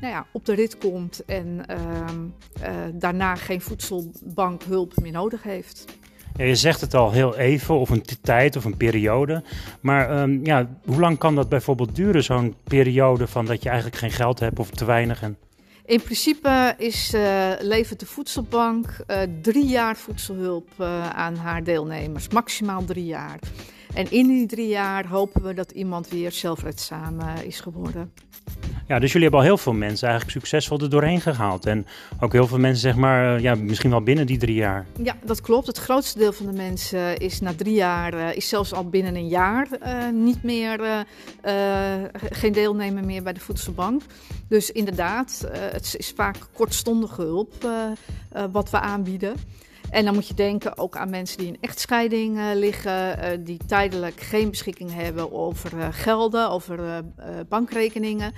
nou 0.00 0.12
ja, 0.12 0.26
op 0.32 0.44
de 0.44 0.54
rit 0.54 0.78
komt 0.78 1.24
en 1.24 1.64
uh, 1.70 1.76
uh, 2.62 2.74
daarna 2.92 3.34
geen 3.34 3.60
voedselbankhulp 3.60 4.92
meer 4.96 5.12
nodig 5.12 5.42
heeft. 5.42 5.84
Ja, 6.36 6.44
je 6.44 6.54
zegt 6.54 6.80
het 6.80 6.94
al 6.94 7.10
heel 7.12 7.36
even, 7.36 7.78
of 7.78 7.90
een 7.90 8.04
tijd 8.22 8.56
of 8.56 8.64
een 8.64 8.76
periode. 8.76 9.42
Maar 9.80 10.20
um, 10.22 10.44
ja, 10.44 10.68
hoe 10.84 11.00
lang 11.00 11.18
kan 11.18 11.34
dat 11.34 11.48
bijvoorbeeld 11.48 11.96
duren, 11.96 12.24
zo'n 12.24 12.54
periode 12.64 13.26
van 13.26 13.44
dat 13.44 13.62
je 13.62 13.68
eigenlijk 13.68 13.98
geen 13.98 14.10
geld 14.10 14.40
hebt 14.40 14.58
of 14.58 14.70
te 14.70 14.84
weinig? 14.84 15.22
En... 15.22 15.36
In 15.88 16.02
principe 16.02 16.74
is, 16.78 17.14
uh, 17.14 17.52
levert 17.58 18.00
de 18.00 18.06
voedselbank 18.06 18.86
uh, 19.06 19.20
drie 19.42 19.66
jaar 19.66 19.96
voedselhulp 19.96 20.68
uh, 20.80 21.10
aan 21.10 21.36
haar 21.36 21.64
deelnemers, 21.64 22.28
maximaal 22.28 22.84
drie 22.84 23.04
jaar. 23.04 23.38
En 23.94 24.10
in 24.10 24.26
die 24.26 24.46
drie 24.46 24.68
jaar 24.68 25.06
hopen 25.06 25.42
we 25.42 25.54
dat 25.54 25.70
iemand 25.70 26.08
weer 26.08 26.32
zelfredzaam 26.32 27.20
is 27.44 27.60
geworden. 27.60 28.12
Ja, 28.86 28.98
dus 28.98 29.12
jullie 29.12 29.22
hebben 29.22 29.40
al 29.40 29.46
heel 29.46 29.58
veel 29.58 29.72
mensen 29.72 30.08
eigenlijk 30.08 30.38
succesvol 30.38 30.80
er 30.80 30.90
doorheen 30.90 31.20
gehaald. 31.20 31.66
En 31.66 31.86
ook 32.20 32.32
heel 32.32 32.46
veel 32.46 32.58
mensen, 32.58 32.80
zeg 32.80 32.96
maar, 32.96 33.40
ja, 33.40 33.54
misschien 33.54 33.90
wel 33.90 34.02
binnen 34.02 34.26
die 34.26 34.38
drie 34.38 34.54
jaar. 34.54 34.86
Ja, 35.02 35.16
dat 35.24 35.40
klopt. 35.40 35.66
Het 35.66 35.78
grootste 35.78 36.18
deel 36.18 36.32
van 36.32 36.46
de 36.46 36.52
mensen 36.52 37.16
is 37.16 37.40
na 37.40 37.54
drie 37.54 37.74
jaar, 37.74 38.36
is 38.36 38.48
zelfs 38.48 38.72
al 38.72 38.88
binnen 38.88 39.14
een 39.14 39.28
jaar 39.28 39.68
uh, 39.82 40.08
niet 40.12 40.42
meer, 40.42 40.80
uh, 40.80 42.04
geen 42.12 42.52
deelnemer 42.52 43.04
meer 43.04 43.22
bij 43.22 43.32
de 43.32 43.40
voedselbank. 43.40 44.02
Dus 44.48 44.70
inderdaad, 44.70 45.48
het 45.52 45.94
is 45.98 46.12
vaak 46.16 46.36
kortstondige 46.52 47.22
hulp 47.22 47.68
wat 48.52 48.70
we 48.70 48.80
aanbieden. 48.80 49.34
En 49.90 50.04
dan 50.04 50.14
moet 50.14 50.28
je 50.28 50.34
denken 50.34 50.78
ook 50.78 50.96
aan 50.96 51.10
mensen 51.10 51.38
die 51.38 51.46
in 51.46 51.56
echtscheiding 51.60 52.36
uh, 52.36 52.44
liggen, 52.54 53.18
uh, 53.18 53.24
die 53.40 53.58
tijdelijk 53.66 54.20
geen 54.20 54.50
beschikking 54.50 54.94
hebben 54.94 55.32
over 55.32 55.72
uh, 55.78 55.86
gelden, 55.90 56.50
over 56.50 57.04
bankrekeningen. 57.48 58.32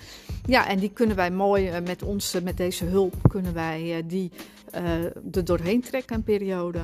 Ja, 0.47 0.69
en 0.69 0.79
die 0.79 0.91
kunnen 0.91 1.17
wij 1.17 1.31
mooi 1.31 1.71
met 1.85 2.03
ons, 2.03 2.37
met 2.43 2.57
deze 2.57 2.85
hulp, 2.85 3.15
kunnen 3.29 3.55
wij 3.55 4.03
die 4.07 4.31
er 5.33 5.45
doorheen 5.45 5.81
trekken 5.81 6.17
een 6.17 6.23
periode. 6.23 6.79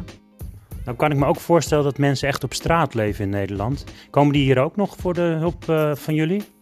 Nou 0.85 0.97
kan 0.97 1.11
ik 1.11 1.17
me 1.17 1.27
ook 1.27 1.41
voorstellen 1.41 1.85
dat 1.85 1.99
mensen 1.99 2.29
echt 2.29 2.45
op 2.45 2.55
straat 2.55 2.95
leven 2.95 3.25
in 3.25 3.31
Nederland. 3.31 3.85
Komen 4.11 4.33
die 4.33 4.43
hier 4.43 4.59
ook 4.59 4.77
nog 4.77 4.97
voor 4.97 5.15
de 5.15 5.21
hulp 5.21 5.65
van 5.99 6.15
jullie? 6.15 6.56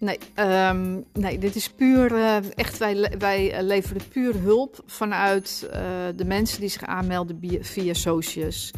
Nee, 0.00 0.18
um, 0.36 1.04
nee, 1.12 1.38
dit 1.38 1.54
is 1.54 1.70
puur, 1.70 2.12
uh, 2.12 2.36
echt, 2.54 2.78
wij, 2.78 3.12
wij 3.18 3.62
leveren 3.62 4.02
puur 4.08 4.34
hulp 4.42 4.82
vanuit 4.86 5.66
uh, 5.66 5.80
de 6.16 6.24
mensen 6.24 6.60
die 6.60 6.68
zich 6.68 6.82
aanmelden 6.82 7.38
via 7.60 7.94
Socius. 7.94 8.70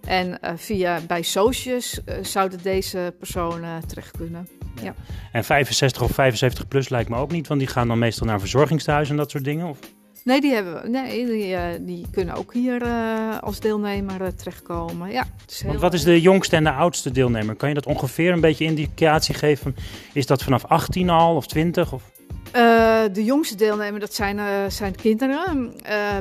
En 0.00 0.38
uh, 0.44 0.50
via, 0.56 1.00
bij 1.06 1.22
Socius 1.22 2.00
zouden 2.22 2.62
deze 2.62 3.14
personen 3.18 3.86
terecht 3.86 4.16
kunnen. 4.16 4.48
Ja. 4.82 4.94
En 5.32 5.44
65 5.44 6.02
of 6.02 6.10
75 6.10 6.68
plus 6.68 6.88
lijkt 6.88 7.08
me 7.08 7.16
ook 7.16 7.30
niet, 7.30 7.46
want 7.46 7.60
die 7.60 7.68
gaan 7.68 7.88
dan 7.88 7.98
meestal 7.98 8.26
naar 8.26 8.40
verzorgingshuizen 8.40 9.14
en 9.14 9.20
dat 9.20 9.30
soort 9.30 9.44
dingen? 9.44 9.66
Of? 9.66 9.78
Nee, 10.26 10.40
die, 10.40 10.52
hebben 10.52 10.82
we, 10.82 10.88
nee 10.88 11.26
die, 11.26 11.48
uh, 11.48 11.62
die 11.80 12.06
kunnen 12.10 12.34
ook 12.34 12.52
hier 12.52 12.82
uh, 12.82 13.38
als 13.38 13.60
deelnemer 13.60 14.20
uh, 14.20 14.26
terechtkomen. 14.26 15.10
Ja, 15.10 15.26
Want 15.64 15.80
wat 15.80 15.94
is 15.94 16.02
de 16.02 16.20
jongste 16.20 16.56
en 16.56 16.64
de 16.64 16.70
oudste 16.70 17.10
deelnemer? 17.10 17.54
Kan 17.54 17.68
je 17.68 17.74
dat 17.74 17.86
ongeveer 17.86 18.32
een 18.32 18.40
beetje 18.40 18.64
indicatie 18.64 19.34
geven? 19.34 19.76
Is 20.12 20.26
dat 20.26 20.42
vanaf 20.42 20.64
18 20.64 21.10
al 21.10 21.36
of 21.36 21.46
20? 21.46 21.92
Of? 21.92 22.02
de 23.12 23.24
jongste 23.24 23.56
deelnemer, 23.56 24.00
dat 24.00 24.14
zijn, 24.14 24.70
zijn 24.72 24.94
kinderen. 24.94 25.72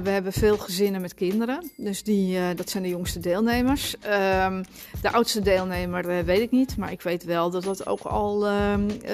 we 0.04 0.10
hebben 0.10 0.34
veel 0.34 0.58
gezinnen 0.58 1.02
met 1.02 1.13
kinderen. 1.13 1.72
Dus 1.78 2.04
die, 2.04 2.38
dat 2.56 2.70
zijn 2.70 2.84
de 2.84 2.89
jongste 2.89 3.20
deelnemers. 3.20 3.96
Ehm, 4.00 4.63
de 5.02 5.12
oudste 5.12 5.41
deelnemer 5.41 6.26
weet 6.26 6.39
ik 6.39 6.52
niet. 6.52 6.78
Maar 6.78 6.91
ik 6.91 7.02
weet 7.02 7.24
wel 7.24 7.50
dat 7.50 7.63
dat 7.63 7.88
ook 7.88 8.02
al 8.02 8.48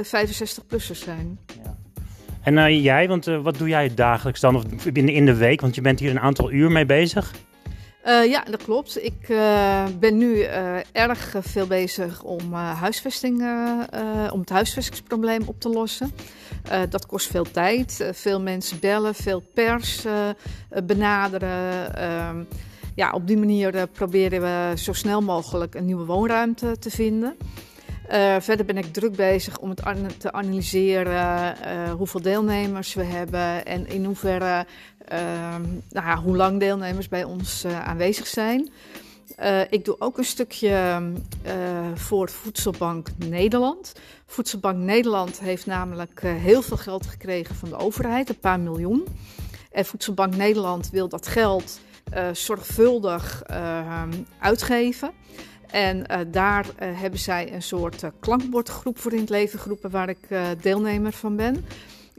65-plussers 0.04 1.00
zijn. 1.04 1.40
Ja. 1.64 1.81
En 2.44 2.58
uh, 2.58 2.84
jij, 2.84 3.08
want 3.08 3.28
uh, 3.28 3.42
wat 3.42 3.58
doe 3.58 3.68
jij 3.68 3.94
dagelijks 3.94 4.40
dan 4.40 4.56
of 4.56 4.64
binnen 4.94 5.14
in 5.14 5.26
de 5.26 5.36
week? 5.36 5.62
Want 5.62 5.76
je 5.76 5.82
bent 5.82 6.00
hier 6.00 6.12
een 6.12 6.20
aantal 6.20 6.52
uur 6.52 6.72
mee 6.72 6.86
bezig. 6.86 7.32
Uh, 8.06 8.26
ja, 8.26 8.44
dat 8.44 8.64
klopt. 8.64 9.04
Ik 9.04 9.28
ben 10.00 10.18
nu 10.18 10.42
erg 10.92 11.36
veel 11.40 11.68
bezig 11.68 12.24
om, 12.24 12.54
huisvesting, 12.54 13.42
om 14.32 14.40
het 14.40 14.50
huisvestingsprobleem 14.50 15.42
op 15.46 15.60
te 15.60 15.70
lossen. 15.70 16.12
dat 16.90 17.06
kost 17.06 17.28
veel 17.28 17.52
tijd. 17.52 18.10
veel 18.14 18.42
mensen 18.42 18.80
bellen, 18.80 19.16
veel 19.16 19.44
pers 19.54 20.06
benaderen. 20.84 21.96
Ehm, 21.96 22.44
ja, 22.96 23.12
op 23.12 23.28
die 23.28 23.38
manier 23.38 23.88
proberen 23.88 24.42
we 24.42 24.78
zo 24.78 24.94
snel 24.94 25.22
mogelijk 25.22 25.76
een 25.76 25.86
nieuwe 25.86 26.06
woonruimte 26.06 26.80
te 26.80 26.90
vinden. 26.90 27.36
Uh, 28.12 28.36
verder 28.40 28.66
ben 28.66 28.78
ik 28.78 28.94
druk 28.94 29.16
bezig 29.16 29.60
om 29.60 29.70
het 29.70 30.20
te 30.20 30.32
analyseren 30.32 31.56
uh, 31.66 31.92
hoeveel 31.92 32.22
deelnemers 32.22 32.94
we 32.94 33.04
hebben 33.04 33.66
en 33.66 33.88
in 33.88 34.06
hoeverre, 34.06 34.66
uh, 35.12 35.18
nou 35.90 36.08
ja, 36.08 36.18
hoe 36.18 36.36
lang 36.36 36.60
deelnemers 36.60 37.08
bij 37.08 37.24
ons 37.24 37.64
eh, 37.64 37.88
aanwezig 37.88 38.28
zijn. 38.28 38.70
ik 39.70 39.86
doe 39.86 39.96
ook 40.00 40.18
een 40.18 40.24
stukje 40.24 41.02
voor 41.96 42.30
Voedselbank 42.30 43.08
Nederland. 43.18 43.94
Voedselbank 44.26 44.78
Nederland 44.78 45.40
heeft 45.40 45.66
namelijk 45.66 46.22
heel 46.22 46.62
veel 46.62 46.78
geld 46.78 47.08
gekregen 47.08 47.56
van 47.56 47.70
de 47.70 47.78
overheid, 47.78 48.30
een 48.30 48.40
paar 48.40 48.60
miljoen. 48.60 49.08
En 49.72 49.86
Voedselbank 49.86 50.36
Nederland 50.36 50.90
wil 50.90 51.08
dat 51.08 51.28
geld 51.28 51.80
zorgvuldig 52.34 53.44
uitgeven. 54.40 55.12
En 55.72 55.98
uh, 55.98 56.18
daar 56.28 56.66
uh, 56.66 57.00
hebben 57.00 57.20
zij 57.20 57.54
een 57.54 57.62
soort 57.62 58.04
uh, 58.04 58.10
klankbordgroep 58.20 59.00
voor 59.00 59.14
in 59.14 59.20
het 59.20 59.30
leven 59.30 59.60
geroepen, 59.60 59.90
waar 59.90 60.10
ik 60.10 60.28
deelnemer 60.62 61.12
van 61.12 61.36
ben. 61.36 61.66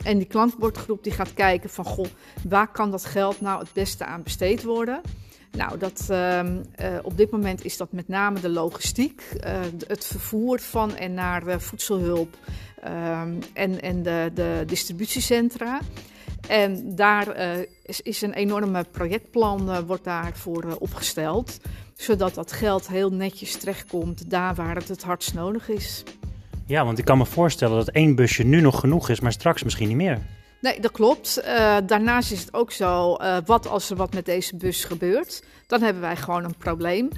En 0.03 0.19
die 0.19 0.27
klankbordgroep 0.27 1.05
die 1.05 1.13
gaat 1.13 1.35
kijken 1.35 1.71
van, 1.71 1.85
goh, 1.85 2.07
waar 2.49 2.69
kan 2.69 2.91
dat 2.91 3.05
geld 3.05 3.41
nou 3.41 3.59
het 3.61 3.73
beste 3.73 4.05
aan 4.05 4.23
besteed 4.23 4.63
worden? 4.63 5.01
Nou, 5.51 5.79
dat, 5.79 6.07
ehm, 6.09 6.63
op 7.03 7.17
dit 7.17 7.31
moment 7.31 7.65
is 7.65 7.77
dat 7.77 7.93
met 7.93 8.09
name 8.09 8.41
de 8.41 8.49
logistiek, 8.49 9.23
het 9.87 10.05
vervoer 10.05 10.61
van 10.61 10.97
en 10.97 11.15
naar 11.15 11.61
voedselhulp 11.61 12.37
ehm, 12.83 13.35
en, 13.53 13.81
en 13.81 14.03
de, 14.03 14.31
de 14.35 14.63
distributiecentra. 14.67 15.81
En 16.49 16.97
daar 16.97 17.37
is, 17.83 18.01
is, 18.01 18.23
een 18.23 18.33
enorme 18.33 18.85
projectplan 18.93 19.85
wordt 19.87 20.05
daarvoor 20.05 20.77
opgesteld 20.79 21.59
zodat 22.03 22.35
dat 22.35 22.53
geld 22.53 22.89
heel 22.89 23.11
netjes 23.11 23.57
terechtkomt 23.57 24.31
daar 24.31 24.55
waar 24.55 24.75
het 24.75 24.89
het 24.89 25.03
hardst 25.03 25.35
nodig 25.35 25.69
is. 25.69 26.03
Ja, 26.67 26.85
want 26.85 26.99
ik 26.99 27.05
kan 27.05 27.19
me 27.19 27.27
voorstellen 27.27 27.77
dat 27.77 27.89
één 27.89 28.15
busje 28.15 28.43
nu 28.43 28.61
nog 28.61 28.81
genoeg 28.81 29.09
is, 29.09 29.21
maar 29.21 29.33
straks 29.33 29.63
misschien 29.63 29.89
niet 29.89 29.97
meer. 29.97 30.19
Nee, 30.61 30.81
dat 30.81 30.91
klopt. 30.91 31.39
Uh, 31.39 31.77
daarnaast 31.87 32.33
is 32.33 32.41
het 32.41 32.55
ook 32.55 32.73
zo, 32.73 33.17
uh, 33.21 33.37
wat 33.45 33.69
als 33.69 33.91
er 33.91 33.97
wat 33.97 34.15
met 34.15 34.25
deze 34.25 34.57
bus 34.57 34.85
gebeurt? 34.85 35.43
Dan 35.73 35.83
hebben 35.83 36.03
wij 36.03 36.17
gewoon 36.17 36.45
een 36.45 36.57
probleem. 36.59 37.09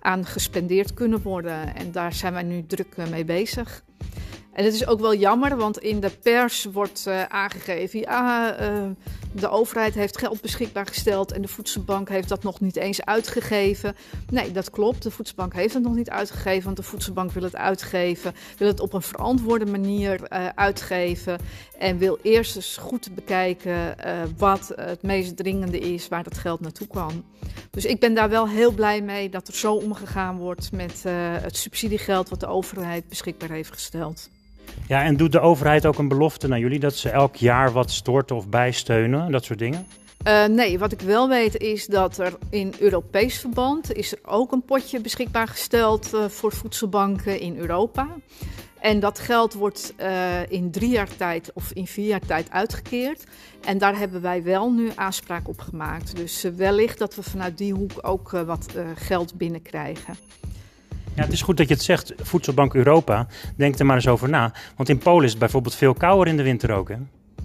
aan 0.00 0.26
gespendeerd 0.26 0.94
kunnen 0.94 1.22
worden. 1.22 1.76
En 1.76 1.92
daar 1.92 2.12
zijn 2.12 2.32
wij 2.32 2.42
nu 2.42 2.66
druk 2.66 2.96
mee 3.10 3.24
bezig. 3.24 3.82
En 4.54 4.64
het 4.64 4.74
is 4.74 4.86
ook 4.86 5.00
wel 5.00 5.14
jammer, 5.14 5.56
want 5.56 5.78
in 5.78 6.00
de 6.00 6.10
pers 6.22 6.64
wordt 6.64 7.04
uh, 7.08 7.22
aangegeven: 7.22 8.00
ja, 8.00 8.60
uh, 8.60 8.90
de 9.32 9.48
overheid 9.48 9.94
heeft 9.94 10.18
geld 10.18 10.40
beschikbaar 10.40 10.86
gesteld 10.86 11.32
en 11.32 11.42
de 11.42 11.48
voedselbank 11.48 12.08
heeft 12.08 12.28
dat 12.28 12.42
nog 12.42 12.60
niet 12.60 12.76
eens 12.76 13.04
uitgegeven. 13.04 13.96
Nee, 14.30 14.52
dat 14.52 14.70
klopt. 14.70 15.02
De 15.02 15.10
voedselbank 15.10 15.54
heeft 15.54 15.74
het 15.74 15.82
nog 15.82 15.94
niet 15.94 16.10
uitgegeven, 16.10 16.64
want 16.64 16.76
de 16.76 16.82
voedselbank 16.82 17.32
wil 17.32 17.42
het 17.42 17.56
uitgeven, 17.56 18.34
wil 18.58 18.68
het 18.68 18.80
op 18.80 18.92
een 18.92 19.02
verantwoorde 19.02 19.66
manier 19.66 20.20
uh, 20.32 20.48
uitgeven 20.54 21.38
en 21.78 21.98
wil 21.98 22.18
eerst 22.22 22.56
eens 22.56 22.76
goed 22.76 23.14
bekijken 23.14 23.96
wat 24.36 24.72
het 24.76 25.02
meest 25.02 25.36
dringende 25.36 25.78
is 25.78 26.08
waar 26.08 26.22
dat 26.22 26.38
geld 26.38 26.60
naartoe 26.60 26.86
kan. 26.86 27.24
Dus 27.70 27.84
ik 27.84 28.00
ben 28.00 28.14
daar 28.14 28.28
wel 28.28 28.48
heel 28.48 28.72
blij 28.72 29.02
mee 29.02 29.28
dat 29.28 29.48
er 29.48 29.54
zo 29.54 29.74
omgegaan 29.74 30.38
wordt 30.38 30.72
met 30.72 31.02
het 31.42 31.56
subsidiegeld 31.56 32.28
wat 32.28 32.40
de 32.40 32.46
overheid 32.46 33.08
beschikbaar 33.08 33.50
heeft 33.50 33.72
gesteld. 33.72 34.30
Ja, 34.88 35.02
en 35.02 35.16
doet 35.16 35.32
de 35.32 35.40
overheid 35.40 35.86
ook 35.86 35.98
een 35.98 36.08
belofte 36.08 36.48
naar 36.48 36.58
jullie 36.58 36.80
dat 36.80 36.94
ze 36.94 37.10
elk 37.10 37.36
jaar 37.36 37.72
wat 37.72 37.90
storten 37.90 38.36
of 38.36 38.48
bijsteunen, 38.48 39.30
dat 39.32 39.44
soort 39.44 39.58
dingen? 39.58 39.86
Uh, 40.26 40.44
nee, 40.44 40.78
wat 40.78 40.92
ik 40.92 41.00
wel 41.00 41.28
weet 41.28 41.56
is 41.56 41.86
dat 41.86 42.18
er 42.18 42.32
in 42.50 42.74
Europees 42.78 43.40
verband 43.40 43.92
is 43.92 44.12
er 44.12 44.18
ook 44.22 44.52
een 44.52 44.64
potje 44.64 45.00
beschikbaar 45.00 45.48
gesteld 45.48 46.14
uh, 46.14 46.24
voor 46.28 46.52
voedselbanken 46.52 47.40
in 47.40 47.56
Europa. 47.56 48.08
En 48.80 49.00
dat 49.00 49.18
geld 49.18 49.54
wordt 49.54 49.94
uh, 50.00 50.50
in 50.50 50.70
drie 50.70 50.90
jaar 50.90 51.16
tijd 51.16 51.50
of 51.54 51.72
in 51.72 51.86
vier 51.86 52.06
jaar 52.06 52.26
tijd 52.26 52.50
uitgekeerd. 52.50 53.24
En 53.64 53.78
daar 53.78 53.98
hebben 53.98 54.20
wij 54.20 54.42
wel 54.42 54.72
nu 54.72 54.90
aanspraak 54.94 55.48
op 55.48 55.60
gemaakt. 55.60 56.16
Dus 56.16 56.42
wellicht 56.56 56.98
dat 56.98 57.14
we 57.14 57.22
vanuit 57.22 57.58
die 57.58 57.72
hoek 57.72 57.92
ook 58.02 58.30
wat 58.30 58.66
geld 58.94 59.34
binnenkrijgen. 59.34 60.16
Ja, 61.14 61.22
het 61.22 61.32
is 61.32 61.42
goed 61.42 61.56
dat 61.56 61.68
je 61.68 61.74
het 61.74 61.82
zegt, 61.82 62.12
Voedselbank 62.16 62.74
Europa. 62.74 63.26
Denk 63.56 63.78
er 63.78 63.86
maar 63.86 63.96
eens 63.96 64.08
over 64.08 64.28
na. 64.28 64.52
Want 64.76 64.88
in 64.88 64.98
Polen 64.98 65.24
is 65.24 65.30
het 65.30 65.38
bijvoorbeeld 65.38 65.74
veel 65.74 65.94
kouder 65.94 66.26
in 66.26 66.36
de 66.36 66.42
winter 66.42 66.70
ook, 66.70 66.88
hè? 66.88 66.96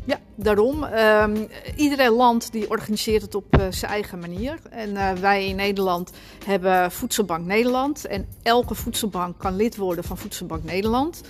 Ja, 0.05 0.19
daarom. 0.35 0.83
Um, 0.83 1.47
ieder 1.75 2.11
land 2.11 2.51
die 2.51 2.69
organiseert 2.69 3.21
het 3.21 3.35
op 3.35 3.57
uh, 3.57 3.65
zijn 3.69 3.91
eigen 3.91 4.19
manier. 4.19 4.59
En 4.69 4.89
uh, 4.89 5.11
wij 5.11 5.47
in 5.47 5.55
Nederland 5.55 6.11
hebben 6.45 6.91
Voedselbank 6.91 7.45
Nederland. 7.45 8.05
En 8.05 8.27
elke 8.43 8.75
voedselbank 8.75 9.39
kan 9.39 9.55
lid 9.55 9.75
worden 9.75 10.03
van 10.03 10.17
Voedselbank 10.17 10.63
Nederland. 10.63 11.21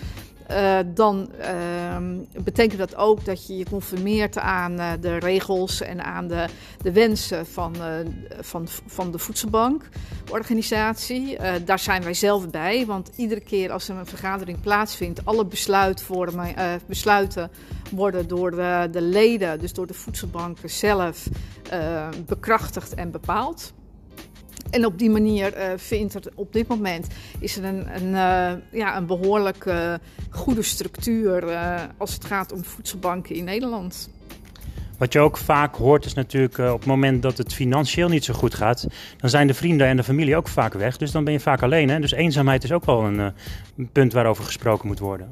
Uh, 0.52 0.80
dan 0.86 1.32
betekent 2.44 2.80
dat 2.80 2.96
ook 2.96 3.26
dat 3.26 3.48
je 3.48 3.58
je 3.58 3.66
conformeert 3.66 4.38
aan 4.38 4.76
de 5.00 5.18
regels 5.18 5.82
en 5.82 6.04
aan 6.04 6.28
de, 6.28 6.46
de 6.82 6.92
wensen 6.92 7.48
van, 7.48 7.76
van, 8.40 8.68
van 8.86 9.12
de 9.12 9.20
voedselbankorganisatie. 9.20 11.38
daar 11.66 11.80
zijn 11.80 12.04
wij 12.04 12.14
zelf 12.14 12.50
bij, 12.50 12.86
want 12.86 13.12
iedere 13.16 13.42
keer 13.42 13.72
als 13.72 13.90
er 13.90 13.96
een 13.96 14.06
vergadering 14.06 14.62
plaatsvindt, 14.62 15.26
alle 15.26 15.46
besluitvormen, 15.46 16.56
besluiten 16.86 17.52
worden 17.92 18.28
door 18.28 18.52
de, 18.52 18.88
de, 18.92 19.02
leden, 19.02 19.60
dus 19.60 19.74
door 19.74 19.88
de 19.88 19.94
voedselbanken 19.94 20.70
zelf, 20.70 21.28
bekrachtigd 22.26 22.94
en 22.94 23.12
bepaald. 23.12 23.74
En 24.72 24.86
op 24.86 25.00
die 25.00 25.10
manier 25.10 25.58
uh, 25.58 25.64
vindt 25.76 26.14
er 26.14 26.22
op 26.36 26.54
dit 26.54 26.68
moment 26.68 27.08
is 27.40 27.58
er 27.58 27.64
een, 27.64 27.96
een, 27.96 28.08
uh, 28.08 28.80
ja, 28.80 28.98
een 28.98 29.06
behoorlijk 29.06 29.74
goede 30.30 30.62
structuur 30.62 31.58
als 31.98 32.14
het 32.14 32.26
gaat 32.26 32.52
om 32.52 32.64
voedselbanken 32.64 33.36
in 33.36 33.44
Nederland. 33.44 34.10
Wat 34.98 35.14
je 35.14 35.20
ook 35.20 35.38
vaak 35.38 35.76
hoort 35.76 36.06
is 36.06 36.14
natuurlijk 36.14 36.58
op 36.58 36.80
het 36.80 36.86
moment 36.86 37.22
dat 37.22 37.38
het 37.38 37.54
financieel 37.54 38.10
niet 38.10 38.26
zo 38.26 38.34
goed 38.34 38.54
gaat, 38.54 38.88
dan 39.18 39.30
zijn 39.30 39.48
de 39.48 39.54
vrienden 39.54 39.88
en 39.88 39.98
de 39.98 40.04
familie 40.04 40.36
ook 40.36 40.48
vaak 40.48 40.74
weg. 40.74 40.98
Dus 40.98 41.12
dan 41.12 41.24
ben 41.24 41.34
je 41.34 41.40
vaak 41.40 41.64
alleen. 41.64 41.90
Hè? 41.90 42.00
Dus 42.00 42.12
eenzaamheid 42.12 42.64
is 42.64 42.72
ook 42.72 42.86
wel 42.86 43.04
een 43.04 43.34
punt 43.92 44.14
waarover 44.14 44.44
gesproken 44.44 44.88
moet 44.88 45.00
worden. 45.00 45.32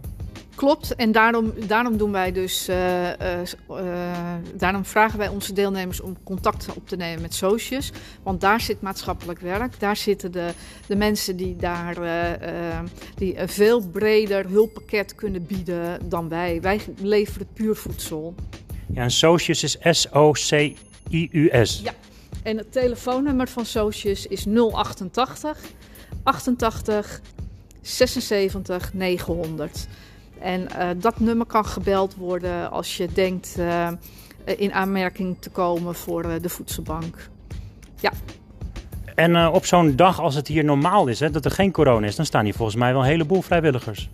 Klopt, 0.57 0.95
en 0.95 1.11
daarom, 1.11 1.53
daarom 1.67 1.97
doen 1.97 2.11
wij 2.11 2.31
dus, 2.31 2.69
uh, 2.69 3.03
uh, 3.03 3.11
uh, 3.69 4.33
daarom 4.55 4.85
vragen 4.85 5.19
wij 5.19 5.27
onze 5.27 5.53
deelnemers 5.53 6.01
om 6.01 6.17
contact 6.23 6.67
op 6.75 6.87
te 6.87 6.95
nemen 6.95 7.21
met 7.21 7.33
socius. 7.33 7.91
Want 8.23 8.41
daar 8.41 8.61
zit 8.61 8.81
maatschappelijk 8.81 9.39
werk, 9.39 9.79
daar 9.79 9.95
zitten 9.95 10.31
de, 10.31 10.49
de 10.87 10.95
mensen 10.95 11.35
die 11.35 11.55
daar 11.55 11.95
die 13.15 13.39
een 13.39 13.49
veel 13.49 13.87
breder 13.87 14.49
hulppakket 14.49 15.15
kunnen 15.15 15.45
bieden 15.45 16.09
dan 16.09 16.29
wij. 16.29 16.61
Wij 16.61 16.79
leveren 17.01 17.47
puur 17.53 17.75
voedsel. 17.75 18.35
Ja, 18.93 19.01
en 19.01 19.11
socius 19.11 19.63
is 19.63 19.77
S-O-C-I-U-S. 19.81 21.81
Ja, 21.83 21.93
en 22.43 22.57
het 22.57 22.71
telefoonnummer 22.71 23.47
van 23.47 23.65
socius 23.65 24.27
is 24.27 24.45
088 24.45 25.59
88 26.23 27.21
76 27.81 28.93
900. 28.93 29.87
En 30.41 30.61
uh, 30.61 30.89
dat 30.97 31.19
nummer 31.19 31.45
kan 31.45 31.65
gebeld 31.65 32.15
worden 32.15 32.71
als 32.71 32.97
je 32.97 33.07
denkt 33.13 33.55
uh, 33.59 33.87
in 34.45 34.73
aanmerking 34.73 35.35
te 35.39 35.49
komen 35.49 35.95
voor 35.95 36.41
de 36.41 36.49
voedselbank. 36.49 37.29
Ja. 37.99 38.11
En 39.15 39.47
op 39.47 39.65
zo'n 39.65 39.95
dag 39.95 40.19
als 40.19 40.35
het 40.35 40.47
hier 40.47 40.63
normaal 40.63 41.07
is, 41.07 41.19
hè, 41.19 41.29
dat 41.29 41.45
er 41.45 41.51
geen 41.51 41.71
corona 41.71 42.07
is, 42.07 42.15
dan 42.15 42.25
staan 42.25 42.43
hier 42.43 42.53
volgens 42.53 42.77
mij 42.77 42.91
wel 42.91 43.01
een 43.01 43.07
heleboel 43.07 43.41
vrijwilligers. 43.41 44.09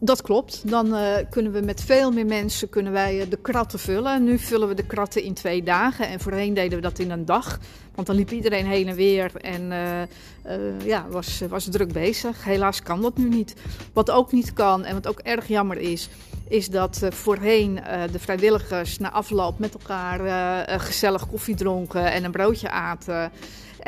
Dat 0.00 0.22
klopt. 0.22 0.70
Dan 0.70 0.86
uh, 0.86 1.16
kunnen 1.30 1.52
we 1.52 1.60
met 1.60 1.82
veel 1.82 2.10
meer 2.10 2.26
mensen 2.26 2.68
kunnen 2.68 2.92
wij, 2.92 3.20
uh, 3.20 3.30
de 3.30 3.38
kratten 3.42 3.78
vullen. 3.78 4.24
Nu 4.24 4.38
vullen 4.38 4.68
we 4.68 4.74
de 4.74 4.86
kratten 4.86 5.22
in 5.22 5.34
twee 5.34 5.62
dagen. 5.62 6.08
En 6.08 6.20
voorheen 6.20 6.54
deden 6.54 6.78
we 6.78 6.82
dat 6.82 6.98
in 6.98 7.10
een 7.10 7.24
dag. 7.24 7.58
Want 7.94 8.06
dan 8.06 8.16
liep 8.16 8.30
iedereen 8.30 8.66
heen 8.66 8.88
en 8.88 8.94
weer 8.94 9.30
en 9.36 9.62
uh, 9.70 10.86
ja, 10.86 11.06
was, 11.10 11.42
was 11.48 11.64
druk 11.64 11.92
bezig. 11.92 12.44
Helaas 12.44 12.82
kan 12.82 13.02
dat 13.02 13.16
nu 13.16 13.28
niet. 13.28 13.54
Wat 13.92 14.10
ook 14.10 14.32
niet 14.32 14.52
kan 14.52 14.84
en 14.84 14.94
wat 14.94 15.06
ook 15.06 15.18
erg 15.18 15.48
jammer 15.48 15.76
is, 15.76 16.08
is 16.48 16.68
dat 16.68 17.00
voorheen 17.10 17.80
de 18.12 18.18
vrijwilligers 18.18 18.98
na 18.98 19.10
afloop 19.10 19.58
met 19.58 19.74
elkaar 19.74 20.80
gezellig 20.80 21.28
koffie 21.28 21.54
dronken 21.54 22.12
en 22.12 22.24
een 22.24 22.30
broodje 22.30 22.70
aten. 22.70 23.30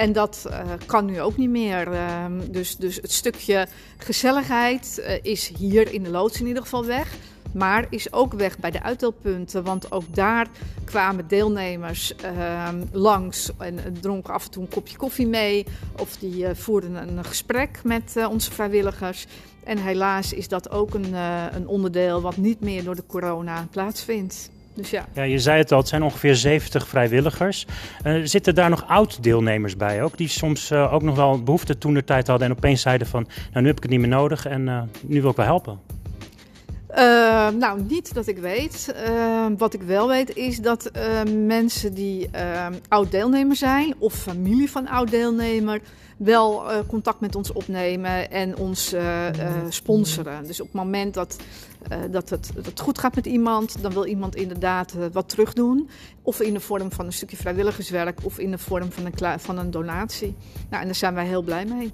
En 0.00 0.12
dat 0.12 0.46
uh, 0.46 0.60
kan 0.86 1.04
nu 1.04 1.20
ook 1.20 1.36
niet 1.36 1.50
meer. 1.50 1.92
Uh, 1.92 2.24
dus, 2.50 2.76
dus 2.76 2.96
het 2.96 3.12
stukje 3.12 3.66
gezelligheid 3.96 4.98
uh, 4.98 5.14
is 5.22 5.52
hier 5.58 5.92
in 5.92 6.02
de 6.02 6.10
loods 6.10 6.40
in 6.40 6.46
ieder 6.46 6.62
geval 6.62 6.84
weg. 6.84 7.16
Maar 7.52 7.86
is 7.88 8.12
ook 8.12 8.32
weg 8.32 8.58
bij 8.58 8.70
de 8.70 8.82
uitdeelpunten. 8.82 9.64
Want 9.64 9.92
ook 9.92 10.14
daar 10.14 10.48
kwamen 10.84 11.28
deelnemers 11.28 12.14
ehm, 12.14 12.84
langs 12.92 13.50
en 13.58 13.98
dronken 14.00 14.34
af 14.34 14.44
en 14.44 14.50
toe 14.50 14.62
een 14.62 14.68
kopje 14.68 14.96
koffie 14.96 15.26
mee. 15.26 15.66
Of 15.96 16.16
die 16.16 16.54
voerden 16.54 16.94
een 16.94 17.24
gesprek 17.24 17.80
met 17.84 18.16
onze 18.30 18.52
vrijwilligers. 18.52 19.26
En 19.64 19.78
helaas 19.78 20.32
is 20.32 20.48
dat 20.48 20.70
ook 20.70 20.94
een, 20.94 21.14
een 21.54 21.66
onderdeel 21.66 22.20
wat 22.20 22.36
niet 22.36 22.60
meer 22.60 22.84
door 22.84 22.96
de 22.96 23.06
corona 23.06 23.66
plaatsvindt. 23.70 24.50
Dus 24.80 24.90
ja. 24.90 25.22
je 25.22 25.38
zei 25.38 25.58
het 25.58 25.72
al, 25.72 25.78
het 25.78 25.88
zijn 25.88 26.02
ongeveer 26.02 26.36
70 26.36 26.88
vrijwilligers. 26.88 27.66
Uh, 28.04 28.20
zitten 28.24 28.54
daar 28.54 28.70
nog 28.70 28.84
oud-deelnemers 28.88 29.76
bij 29.76 30.02
ook? 30.02 30.16
Die 30.16 30.28
soms 30.28 30.70
uh, 30.70 30.92
ook 30.92 31.02
nog 31.02 31.16
wel 31.16 31.42
behoefte 31.42 31.78
toen 31.78 31.94
de 31.94 32.04
tijd 32.04 32.26
hadden 32.26 32.48
en 32.48 32.56
opeens 32.56 32.80
zeiden 32.80 33.06
van... 33.06 33.26
nou, 33.50 33.60
nu 33.60 33.66
heb 33.66 33.76
ik 33.76 33.82
het 33.82 33.90
niet 33.90 34.00
meer 34.00 34.08
nodig 34.08 34.46
en 34.46 34.66
uh, 34.66 34.82
nu 35.00 35.20
wil 35.20 35.30
ik 35.30 35.36
wel 35.36 35.46
helpen. 35.46 35.99
Nou, 37.58 37.82
niet 37.88 38.14
dat 38.14 38.26
ik 38.26 38.38
weet. 38.38 38.94
wat 39.56 39.74
ik 39.74 39.82
wel 39.82 40.08
weet 40.08 40.36
is 40.36 40.58
dat 40.58 40.90
mensen 41.46 41.94
die 41.94 42.30
oud-deelnemer 42.88 43.56
zijn... 43.56 43.94
of 43.98 44.14
familie 44.14 44.70
van 44.70 44.88
oud-deelnemer 44.88 45.80
wel 46.20 46.70
uh, 46.70 46.78
contact 46.86 47.20
met 47.20 47.36
ons 47.36 47.52
opnemen 47.52 48.30
en 48.30 48.56
ons 48.56 48.94
uh, 48.94 49.26
uh, 49.26 49.32
sponsoren. 49.68 50.46
Dus 50.46 50.60
op 50.60 50.66
het 50.66 50.76
moment 50.76 51.14
dat, 51.14 51.36
dat, 52.10 52.30
het, 52.30 52.50
dat 52.62 52.80
goed 52.80 52.98
gaat 52.98 53.14
met 53.14 53.26
iemand, 53.26 53.82
dan 53.82 53.92
wil 53.92 54.06
iemand 54.06 54.36
inderdaad 54.36 54.94
wat 55.12 55.28
terugdoen. 55.28 55.88
Of 56.22 56.40
in 56.40 56.54
de 56.54 56.60
vorm 56.60 56.92
van 56.92 57.06
een 57.06 57.12
stukje 57.12 57.36
vrijwilligerswerk 57.36 58.18
of 58.22 58.38
in 58.38 58.50
de 58.50 58.58
vorm 58.58 58.92
van 58.92 59.06
een, 59.06 59.40
van 59.40 59.58
een 59.58 59.70
donatie. 59.70 60.34
Nou, 60.70 60.80
en 60.80 60.86
daar 60.86 60.96
zijn 60.96 61.14
wij 61.14 61.26
heel 61.26 61.42
blij 61.42 61.64
mee. 61.64 61.92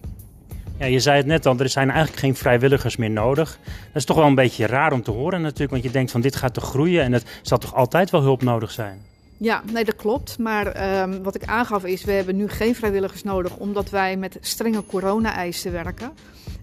Ja, 0.78 0.86
je 0.86 1.00
zei 1.00 1.16
het 1.16 1.26
net 1.26 1.46
al, 1.46 1.58
er 1.58 1.68
zijn 1.68 1.90
eigenlijk 1.90 2.18
geen 2.18 2.34
vrijwilligers 2.34 2.96
meer 2.96 3.10
nodig. 3.10 3.58
Dat 3.64 3.94
is 3.94 4.04
toch 4.04 4.16
wel 4.16 4.26
een 4.26 4.34
beetje 4.34 4.66
raar 4.66 4.92
om 4.92 5.02
te 5.02 5.10
horen 5.10 5.42
natuurlijk, 5.42 5.70
want 5.70 5.82
je 5.82 5.90
denkt 5.90 6.10
van 6.10 6.20
dit 6.20 6.36
gaat 6.36 6.54
toch 6.54 6.64
groeien 6.64 7.02
en 7.02 7.12
het 7.12 7.24
zal 7.42 7.58
toch 7.58 7.74
altijd 7.74 8.10
wel 8.10 8.22
hulp 8.22 8.42
nodig 8.42 8.70
zijn? 8.70 9.00
Ja, 9.36 9.62
nee, 9.72 9.84
dat 9.84 9.96
klopt. 9.96 10.38
Maar 10.38 11.00
um, 11.02 11.22
wat 11.22 11.34
ik 11.34 11.44
aangaf 11.44 11.84
is, 11.84 12.04
we 12.04 12.12
hebben 12.12 12.36
nu 12.36 12.48
geen 12.48 12.74
vrijwilligers 12.74 13.22
nodig 13.22 13.56
omdat 13.56 13.90
wij 13.90 14.16
met 14.16 14.38
strenge 14.40 14.86
corona-eisen 14.86 15.72
werken. 15.72 16.12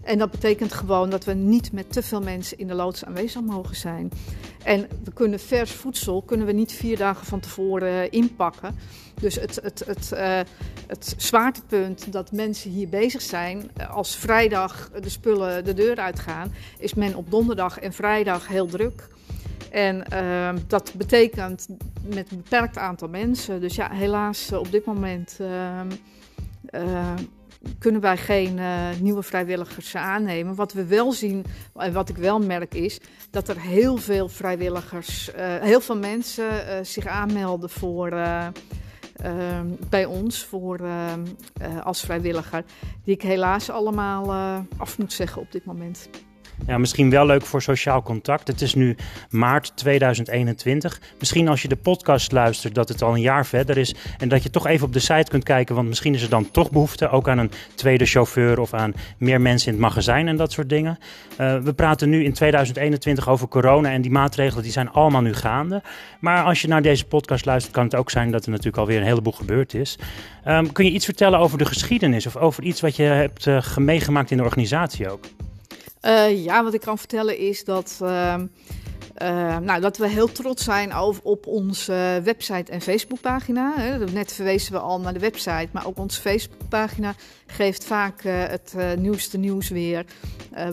En 0.04 0.18
dat 0.18 0.30
betekent 0.30 0.72
gewoon 0.72 1.10
dat 1.10 1.24
we 1.24 1.32
niet 1.32 1.72
met 1.72 1.92
te 1.92 2.02
veel 2.02 2.20
mensen 2.20 2.58
in 2.58 2.66
de 2.66 2.74
loods 2.74 3.04
aanwezig 3.04 3.42
mogen 3.42 3.76
zijn. 3.76 4.10
En 4.64 4.88
we 5.04 5.12
kunnen 5.12 5.40
vers 5.40 5.72
voedsel 5.72 6.22
kunnen 6.22 6.46
we 6.46 6.52
niet 6.52 6.72
vier 6.72 6.96
dagen 6.96 7.26
van 7.26 7.40
tevoren 7.40 8.10
inpakken. 8.10 8.78
Dus 9.20 9.34
het, 9.34 9.58
het, 9.62 9.82
het, 9.86 10.10
uh, 10.14 10.40
het 10.86 11.14
zwaartepunt 11.16 12.12
dat 12.12 12.32
mensen 12.32 12.70
hier 12.70 12.88
bezig 12.88 13.22
zijn, 13.22 13.70
eh, 13.76 13.90
als 13.90 14.16
vrijdag 14.16 14.90
de 15.00 15.08
spullen 15.08 15.64
de 15.64 15.74
deur 15.74 15.96
uitgaan, 15.96 16.52
is 16.78 16.94
men 16.94 17.14
op 17.14 17.30
donderdag 17.30 17.78
en 17.78 17.92
vrijdag 17.92 18.48
heel 18.48 18.66
druk. 18.66 19.08
En 19.70 20.04
uh, 20.12 20.50
dat 20.66 20.92
betekent 20.96 21.68
met 22.02 22.30
een 22.30 22.36
beperkt 22.36 22.78
aantal 22.78 23.08
mensen. 23.08 23.60
Dus 23.60 23.74
ja, 23.74 23.90
helaas 23.90 24.52
op 24.52 24.70
dit 24.70 24.84
moment 24.84 25.38
uh, 25.40 25.80
kunnen 27.78 28.00
wij 28.00 28.16
geen 28.16 28.58
uh, 28.58 28.88
nieuwe 29.00 29.22
vrijwilligers 29.22 29.96
aannemen. 29.96 30.54
Wat 30.54 30.72
we 30.72 30.84
wel 30.84 31.12
zien 31.12 31.44
en 31.74 31.92
wat 31.92 32.08
ik 32.08 32.16
wel 32.16 32.38
merk 32.38 32.74
is 32.74 33.00
dat 33.30 33.48
er 33.48 33.60
heel 33.60 33.96
veel 33.96 34.28
vrijwilligers, 34.28 35.30
heel 35.60 35.80
veel 35.80 35.96
mensen 35.96 36.86
zich 36.86 37.06
aanmelden 37.06 37.70
voor. 37.70 38.12
Ehm, 38.12 39.66
bij 39.88 40.04
ons 40.04 40.44
voor, 40.44 40.80
als 41.82 42.00
vrijwilliger, 42.00 42.64
die 43.04 43.14
ik 43.14 43.22
helaas 43.22 43.70
allemaal 43.70 44.32
af 44.76 44.98
moet 44.98 45.12
zeggen 45.12 45.42
op 45.42 45.52
dit 45.52 45.64
moment. 45.64 46.08
Ja, 46.66 46.78
misschien 46.78 47.10
wel 47.10 47.26
leuk 47.26 47.46
voor 47.46 47.62
sociaal 47.62 48.02
contact. 48.02 48.48
Het 48.48 48.60
is 48.60 48.74
nu 48.74 48.96
maart 49.30 49.76
2021. 49.76 51.00
Misschien 51.18 51.48
als 51.48 51.62
je 51.62 51.68
de 51.68 51.76
podcast 51.76 52.32
luistert 52.32 52.74
dat 52.74 52.88
het 52.88 53.02
al 53.02 53.14
een 53.14 53.20
jaar 53.20 53.46
verder 53.46 53.76
is 53.78 53.94
en 54.18 54.28
dat 54.28 54.42
je 54.42 54.50
toch 54.50 54.66
even 54.66 54.86
op 54.86 54.92
de 54.92 54.98
site 54.98 55.30
kunt 55.30 55.44
kijken, 55.44 55.74
want 55.74 55.88
misschien 55.88 56.14
is 56.14 56.22
er 56.22 56.28
dan 56.28 56.50
toch 56.50 56.70
behoefte 56.70 57.08
ook 57.08 57.28
aan 57.28 57.38
een 57.38 57.50
tweede 57.74 58.06
chauffeur 58.06 58.60
of 58.60 58.74
aan 58.74 58.94
meer 59.18 59.40
mensen 59.40 59.66
in 59.66 59.72
het 59.72 59.82
magazijn 59.82 60.28
en 60.28 60.36
dat 60.36 60.52
soort 60.52 60.68
dingen. 60.68 60.98
Uh, 61.40 61.58
we 61.58 61.72
praten 61.72 62.08
nu 62.08 62.24
in 62.24 62.32
2021 62.32 63.28
over 63.28 63.48
corona 63.48 63.90
en 63.90 64.02
die 64.02 64.10
maatregelen 64.10 64.62
die 64.62 64.72
zijn 64.72 64.90
allemaal 64.90 65.22
nu 65.22 65.34
gaande. 65.34 65.82
Maar 66.20 66.44
als 66.44 66.62
je 66.62 66.68
naar 66.68 66.82
deze 66.82 67.04
podcast 67.04 67.44
luistert, 67.44 67.74
kan 67.74 67.84
het 67.84 67.94
ook 67.94 68.10
zijn 68.10 68.30
dat 68.30 68.44
er 68.44 68.50
natuurlijk 68.50 68.76
alweer 68.76 68.98
een 68.98 69.06
heleboel 69.06 69.32
gebeurd 69.32 69.74
is. 69.74 69.98
Um, 70.48 70.72
kun 70.72 70.84
je 70.84 70.90
iets 70.90 71.04
vertellen 71.04 71.38
over 71.38 71.58
de 71.58 71.64
geschiedenis 71.64 72.26
of 72.26 72.36
over 72.36 72.62
iets 72.62 72.80
wat 72.80 72.96
je 72.96 73.02
hebt 73.02 73.46
uh, 73.46 73.76
meegemaakt 73.76 74.30
in 74.30 74.36
de 74.36 74.42
organisatie 74.42 75.10
ook? 75.10 75.24
Uh, 76.04 76.44
ja, 76.44 76.64
wat 76.64 76.74
ik 76.74 76.80
kan 76.80 76.98
vertellen 76.98 77.38
is 77.38 77.64
dat, 77.64 77.98
uh, 78.02 78.34
uh, 79.22 79.58
nou, 79.58 79.80
dat 79.80 79.96
we 79.96 80.08
heel 80.08 80.32
trots 80.32 80.64
zijn 80.64 80.92
over, 80.92 81.22
op 81.22 81.46
onze 81.46 82.20
website 82.24 82.72
en 82.72 82.80
Facebookpagina. 82.80 83.74
Net 84.12 84.32
verwezen 84.32 84.72
we 84.72 84.78
al 84.78 85.00
naar 85.00 85.12
de 85.12 85.18
website, 85.18 85.68
maar 85.72 85.86
ook 85.86 85.98
onze 85.98 86.20
Facebookpagina 86.20 87.14
geeft 87.46 87.84
vaak 87.84 88.22
het 88.22 88.74
nieuwste 88.98 89.38
nieuws 89.38 89.68
weer 89.68 90.04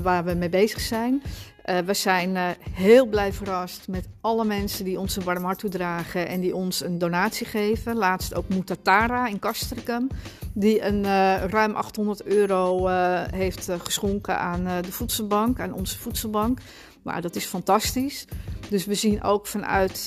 waar 0.02 0.24
we 0.24 0.34
mee 0.34 0.50
bezig 0.50 0.80
zijn. 0.80 1.22
Uh, 1.66 1.78
we 1.78 1.94
zijn 1.94 2.36
uh, 2.36 2.50
heel 2.72 3.06
blij 3.06 3.34
verrast 3.34 3.88
met 3.88 4.08
alle 4.22 4.46
mensen 4.46 4.86
die 4.86 5.00
ons 5.00 5.16
een 5.16 5.24
warm 5.24 5.44
hart 5.44 5.60
toedragen 5.60 6.28
en 6.28 6.42
die 6.42 6.56
ons 6.56 6.84
een 6.84 6.98
donatie 6.98 7.48
geven. 7.48 7.96
Laatst 7.96 8.36
ook 8.36 8.50
Mutatara 8.50 9.28
in 9.28 9.40
Castricum, 9.40 10.08
die 10.54 10.84
een 10.84 11.04
uh, 11.04 11.44
ruim 11.44 11.76
800 11.76 12.24
euro 12.24 12.88
heeft 13.32 13.70
geschonken 13.84 14.38
aan 14.38 14.64
de 14.82 14.92
voedselbank, 14.92 15.60
aan 15.60 15.74
onze 15.74 15.98
voedselbank. 15.98 16.60
Maar 17.02 17.22
dat 17.22 17.36
is 17.36 17.46
fantastisch. 17.46 18.26
Dus 18.70 18.86
we 18.86 18.94
zien 18.94 19.24
ook 19.24 19.48
vanuit 19.48 20.06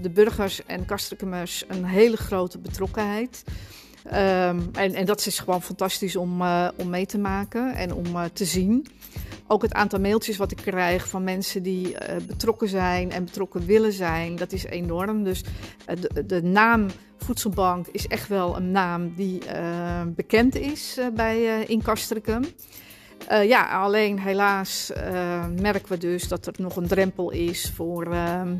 de 0.00 0.10
burgers 0.10 0.64
en 0.66 0.86
Castricumers 0.86 1.64
een 1.68 1.84
hele 1.84 2.16
grote 2.16 2.58
betrokkenheid. 2.58 3.44
Um, 4.06 4.12
en, 4.72 4.94
en, 4.94 5.06
dat 5.06 5.26
is 5.26 5.38
gewoon 5.38 5.62
fantastisch 5.62 6.16
om, 6.16 6.42
om 6.76 6.90
mee 6.90 7.06
te 7.06 7.18
maken 7.18 7.74
en 7.74 7.94
om 7.94 8.04
te 8.32 8.44
zien. 8.44 8.86
Ook 9.46 9.62
het 9.62 9.72
aantal 9.72 10.00
mailtjes 10.00 10.36
wat 10.36 10.50
ik 10.50 10.56
krijg 10.56 11.08
van 11.08 11.24
mensen 11.24 11.62
die 11.62 11.88
uh, 11.88 11.98
betrokken 12.26 12.68
zijn 12.68 13.10
en 13.10 13.24
betrokken 13.24 13.66
willen 13.66 13.92
zijn, 13.92 14.36
dat 14.36 14.52
is 14.52 14.64
enorm. 14.64 15.24
Dus 15.24 15.44
uh, 15.88 16.24
de, 16.26 16.42
naam 16.42 16.86
Voedselbank 17.16 17.86
is 17.86 18.06
echt 18.06 18.28
wel 18.28 18.56
een 18.56 18.70
naam 18.70 19.14
die 19.14 19.42
uh, 19.46 20.00
bekend 20.06 20.54
is 20.54 20.98
bij 21.14 21.62
in 21.62 21.82
Castricum. 21.82 22.44
ja, 23.28 23.80
alleen 23.82 24.20
helaas 24.20 24.92
merken 25.60 25.88
we 25.88 25.98
dus 25.98 26.28
dat 26.28 26.46
er 26.46 26.54
nog 26.56 26.76
een 26.76 26.86
drempel 26.86 27.30
is 27.30 27.72
voor 27.74 28.14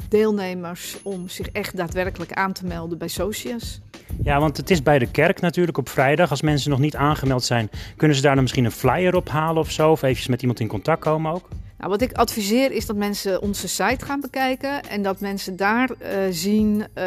deelnemers 0.09 0.99
om 1.03 1.29
zich 1.29 1.49
echt 1.49 1.77
daadwerkelijk 1.77 2.33
aan 2.33 2.53
te 2.53 2.67
melden 2.67 2.99
bij 2.99 3.09
Socius. 3.09 3.81
Ja, 4.23 4.41
want 4.41 4.57
het 4.57 4.71
is 4.71 4.83
bij 4.83 4.99
de 4.99 5.11
kerk 5.11 5.41
natuurlijk 5.41 5.79
op 5.79 5.89
vrijdag. 5.89 6.31
Als 6.31 6.43
mensen 6.43 6.71
nog 6.71 6.79
niet 6.79 6.97
aangemeld 6.97 7.45
zijn, 7.45 7.71
kunnen 7.97 8.17
ze 8.17 8.23
daar 8.23 8.35
dan 8.35 8.43
misschien 8.43 8.65
een 8.65 8.71
flyer 8.71 9.15
op 9.15 9.29
halen 9.29 9.63
of 9.63 9.71
zo? 9.71 9.91
Of 9.91 10.03
eventjes 10.03 10.29
met 10.29 10.41
iemand 10.41 10.61
in 10.61 10.67
contact 10.67 11.01
komen 11.01 11.33
ook? 11.33 11.49
Nou, 11.79 11.95
wat 11.95 12.03
ik 12.03 12.13
adviseer 12.13 12.73
is 12.73 12.87
dat 12.87 12.97
mensen 12.97 13.43
onze 13.43 13.69
site 13.69 14.05
gaan 14.05 14.21
bekijken 14.21 14.83
en 14.83 15.03
dat 15.03 15.21
mensen 15.21 15.57
daar 15.57 15.91
uh, 15.91 16.09
zien 16.31 16.85
uh, 16.95 17.05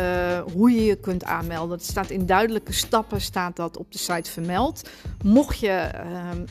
hoe 0.54 0.72
je 0.72 0.86
je 0.86 0.96
kunt 0.96 1.24
aanmelden. 1.24 1.78
Het 1.78 1.86
staat 1.86 2.10
in 2.10 2.26
duidelijke 2.26 2.74
stappen 2.74 3.22
staat 3.22 3.56
dat 3.56 3.78
op 3.78 3.92
de 3.92 3.98
site 3.98 4.32
vermeld. 4.32 4.90
Mocht 5.24 5.60
je 5.60 5.90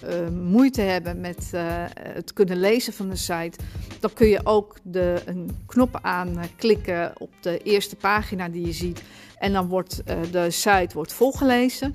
uh, 0.04 0.28
moeite 0.28 0.80
hebben 0.80 1.20
met 1.20 1.50
het 1.98 2.32
kunnen 2.32 2.60
lezen 2.60 2.92
van 2.92 3.08
de 3.08 3.16
site, 3.16 3.58
dan 4.00 4.12
kun 4.12 4.28
je 4.28 4.40
ook 4.44 4.76
de, 4.82 5.22
een 5.26 5.50
knop 5.66 5.98
aanklikken 6.02 7.12
op 7.18 7.30
de 7.40 7.58
eerste 7.58 7.96
pagina 7.96 8.48
die 8.48 8.66
je 8.66 8.72
ziet. 8.72 9.02
En 9.38 9.52
dan 9.52 9.68
wordt 9.68 10.02
de 10.30 10.50
site 10.50 10.94
wordt 10.94 11.12
volgelezen. 11.12 11.94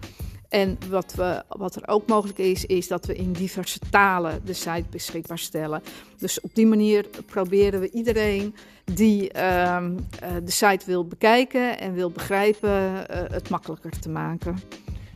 En 0.50 0.78
wat, 0.90 1.14
we, 1.14 1.44
wat 1.48 1.76
er 1.76 1.88
ook 1.88 2.08
mogelijk 2.08 2.38
is, 2.38 2.66
is 2.66 2.88
dat 2.88 3.06
we 3.06 3.16
in 3.16 3.32
diverse 3.32 3.80
talen 3.90 4.42
de 4.46 4.54
site 4.54 4.86
beschikbaar 4.90 5.40
stellen. 5.40 5.82
Dus 6.18 6.42
op 6.42 6.56
die 6.56 6.68
manier 6.68 7.06
proberen 7.26 7.80
we 7.80 7.92
iedereen 7.92 8.56
die 8.94 9.22
uh, 9.36 9.86
de 10.44 10.52
site 10.52 10.86
wil 10.86 11.06
bekijken 11.06 11.80
en 11.80 11.94
wil 11.94 12.10
begrijpen, 12.12 12.70
uh, 12.70 13.06
het 13.10 13.50
makkelijker 13.50 14.00
te 14.00 14.10
maken. 14.10 14.60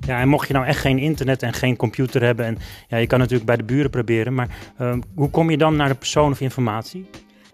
Ja, 0.07 0.19
en 0.19 0.27
mocht 0.27 0.47
je 0.47 0.53
nou 0.53 0.65
echt 0.65 0.79
geen 0.79 0.97
internet 0.97 1.43
en 1.43 1.53
geen 1.53 1.75
computer 1.75 2.23
hebben, 2.23 2.45
en 2.45 2.57
ja, 2.87 2.97
je 2.97 3.07
kan 3.07 3.19
natuurlijk 3.19 3.45
bij 3.45 3.57
de 3.57 3.63
buren 3.63 3.89
proberen, 3.89 4.33
maar 4.33 4.57
uh, 4.81 4.95
hoe 5.15 5.29
kom 5.29 5.49
je 5.49 5.57
dan 5.57 5.75
naar 5.75 5.89
de 5.89 5.95
persoon 5.95 6.31
of 6.31 6.41
informatie? 6.41 7.09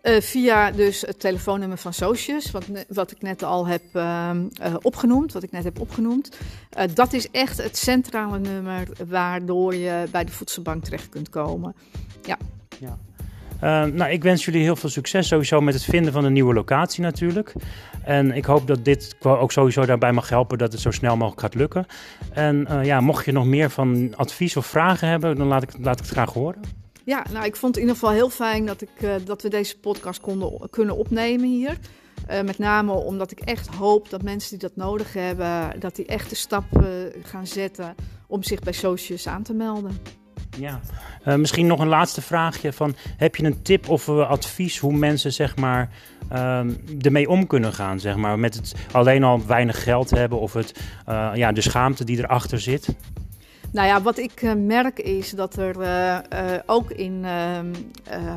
Uh, 0.10 0.22
via 0.22 0.72
dus 0.72 1.02
het 1.02 1.20
telefoonnummer 1.20 1.78
van 1.78 1.94
Socius, 1.94 2.52
wat, 2.52 2.66
wat 2.88 3.12
ik 3.12 3.22
net 3.22 3.44
al 3.44 3.68
heb 3.68 3.82
uh, 3.94 4.30
uh, 4.34 4.76
opgenoemd, 4.82 5.34
wat 5.34 5.44
ik 5.44 5.52
net 5.52 5.64
heb 5.64 5.80
opgenoemd. 5.80 6.38
dat 6.94 7.14
is 7.14 7.32
echt 7.32 7.64
het 7.64 7.78
centrale 7.78 8.40
nummer 8.40 8.88
waardoor 9.08 9.76
je 9.76 10.08
bij 10.12 10.24
de 10.24 10.32
voedselbank 10.32 10.84
terecht 10.84 11.10
kunt 11.10 11.30
komen. 11.30 11.76
Ja. 12.22 12.38
ja. 12.80 13.86
nou, 13.86 14.12
ik 14.12 14.24
wens 14.24 14.46
jullie 14.46 14.62
heel 14.62 14.76
veel 14.76 14.90
succes 14.90 15.28
sowieso 15.28 15.62
met 15.62 15.74
het 15.74 15.84
vinden 15.84 16.14
van 16.14 16.26
een 16.26 16.34
nieuwe 16.34 16.54
locatie 16.54 17.04
natuurlijk. 17.04 17.54
En 18.04 18.32
ik 18.32 18.46
hoop 18.46 18.68
dat 18.68 18.86
dit 18.86 19.16
ook 19.22 19.52
sowieso 19.52 19.86
daarbij 19.86 20.12
mag 20.12 20.30
helpen 20.30 20.58
dat 20.58 20.72
het 20.72 20.82
zo 20.82 20.92
snel 20.92 21.18
mogelijk 21.18 21.42
gaat 21.42 21.56
lukken. 21.56 21.86
En 22.34 22.68
ja, 22.84 23.00
mocht 23.00 23.26
je 23.26 23.32
nog 23.32 23.46
meer 23.46 23.70
van 23.70 24.14
advies 24.16 24.58
of 24.58 24.66
vragen 24.66 25.08
hebben, 25.08 25.36
dan 25.36 25.48
laat 25.48 25.64
ik, 25.64 25.70
laat 25.80 26.00
ik 26.00 26.06
het 26.06 26.14
graag 26.14 26.34
horen. 26.34 26.62
Ja, 27.10 27.26
nou, 27.32 27.46
ik 27.46 27.56
vond 27.56 27.76
het 27.76 27.84
in 27.84 27.90
ieder 27.90 27.96
geval 28.00 28.16
heel 28.16 28.30
fijn 28.30 28.66
dat, 28.66 28.82
ik, 28.82 28.90
uh, 29.02 29.14
dat 29.26 29.42
we 29.42 29.50
deze 29.50 29.80
podcast 29.80 30.22
konden 30.22 30.70
kunnen 30.70 30.98
opnemen 30.98 31.48
hier. 31.50 31.78
Uh, 32.32 32.42
met 32.42 32.58
name 32.58 32.92
omdat 32.92 33.32
ik 33.32 33.40
echt 33.40 33.68
hoop 33.68 34.10
dat 34.10 34.24
mensen 34.24 34.50
die 34.50 34.68
dat 34.68 34.76
nodig 34.76 35.14
hebben, 35.14 35.80
dat 35.80 35.96
die 35.96 36.06
echt 36.06 36.30
de 36.30 36.36
stap 36.36 36.64
uh, 36.74 36.84
gaan 37.24 37.48
zetten 37.48 37.96
om 38.28 38.44
zich 38.44 38.60
bij 38.60 38.74
Socius 38.74 39.28
aan 39.28 39.44
te 39.44 39.54
melden. 39.54 39.98
Ja, 40.58 40.80
misschien 41.38 41.68
nog 41.68 41.80
een 41.80 41.88
laatste 41.88 42.22
vraagje 42.22 42.74
van, 42.74 42.96
heb 43.18 43.36
je 43.36 43.46
een 43.46 43.62
tip 43.62 43.90
of 43.90 44.10
advies 44.10 44.80
hoe 44.80 44.94
mensen 44.94 45.34
zeg 45.34 45.56
maar 45.56 45.90
uh, 46.34 46.62
ermee 47.02 47.30
om 47.30 47.48
kunnen 47.48 47.74
gaan, 47.74 48.00
zeg 48.00 48.16
maar, 48.16 48.40
met 48.40 48.56
het 48.56 48.76
alleen 48.92 49.24
al 49.24 49.46
weinig 49.46 49.84
geld 49.84 50.10
hebben 50.10 50.40
of 50.40 50.54
het, 50.54 50.80
ja, 51.34 51.52
de 51.52 51.62
schaamte 51.62 52.04
die 52.04 52.18
erachter 52.18 52.60
zit? 52.60 52.88
Nou 53.72 53.88
ja, 53.88 54.02
wat 54.02 54.18
ik 54.18 54.42
uh, 54.42 54.54
merk 54.54 55.00
is 55.00 55.30
dat 55.30 55.56
er 55.56 55.82
uh, 55.82 56.18
uh, 56.34 56.60
ook 56.66 56.92
in 56.92 57.26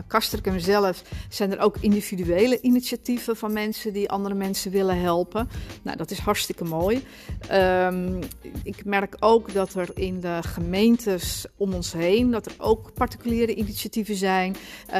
Kastrikum 0.07 0.59
zelf 0.59 1.03
zijn 1.29 1.53
er 1.53 1.59
ook 1.61 1.77
individuele 1.81 2.61
initiatieven 2.61 3.37
van 3.37 3.53
mensen 3.53 3.93
die 3.93 4.11
andere 4.11 4.35
mensen 4.35 4.71
willen 4.71 5.01
helpen. 5.01 5.49
Nou, 5.83 5.97
dat 5.97 6.11
is 6.11 6.19
hartstikke 6.19 6.65
mooi. 6.65 7.05
Um, 7.53 8.19
ik 8.63 8.85
merk 8.85 9.17
ook 9.21 9.53
dat 9.53 9.75
er 9.75 9.89
in 9.95 10.21
de 10.21 10.39
gemeentes 10.43 11.47
om 11.57 11.75
ons 11.75 11.93
heen, 11.93 12.31
dat 12.31 12.47
er 12.47 12.55
ook 12.59 12.93
particuliere 12.95 13.55
initiatieven 13.55 14.17
zijn. 14.17 14.57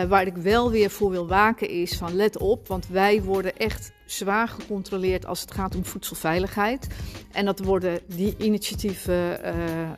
waar 0.09 0.27
ik 0.27 0.37
wel 0.37 0.71
weer 0.71 0.91
voor 0.91 1.11
wil 1.11 1.27
waken 1.27 1.69
is 1.69 1.97
van 1.97 2.17
let 2.17 2.39
op, 2.39 2.69
want 2.69 2.89
wij 2.89 3.23
worden 3.23 3.57
echt 3.57 3.93
zwaar 4.13 4.49
gecontroleerd 4.49 5.27
als 5.27 5.41
het 5.41 5.53
gaat 5.53 5.75
om 5.75 5.85
voedselveiligheid. 5.85 6.87
En 7.33 7.45
dat 7.45 7.59
worden 7.59 7.99
die 8.07 8.35
initiatieven 8.39 9.15
uh, 9.15 9.55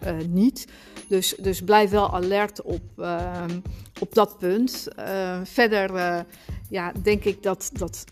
uh, 0.06 0.26
niet. 0.28 0.66
Dus, 1.08 1.34
dus 1.40 1.62
blijf 1.62 1.90
wel 1.90 2.14
alert 2.14 2.62
op, 2.62 2.82
uh, 2.98 3.44
op 4.00 4.14
dat 4.14 4.38
punt. 4.38 4.88
verder 5.42 6.24
ja, 6.68 6.92
denk 7.02 7.24
ik 7.24 7.42
dat, 7.42 7.70
dat 7.72 8.04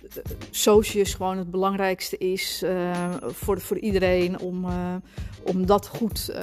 Socius 0.50 1.14
gewoon 1.14 1.38
het 1.38 1.50
belangrijkste 1.50 2.18
is 2.18 2.64
voor, 3.22 3.60
voor 3.60 3.78
iedereen 3.78 4.38
om, 4.38 4.66
om 5.44 5.66
dat 5.66 5.88
goed, 5.88 6.34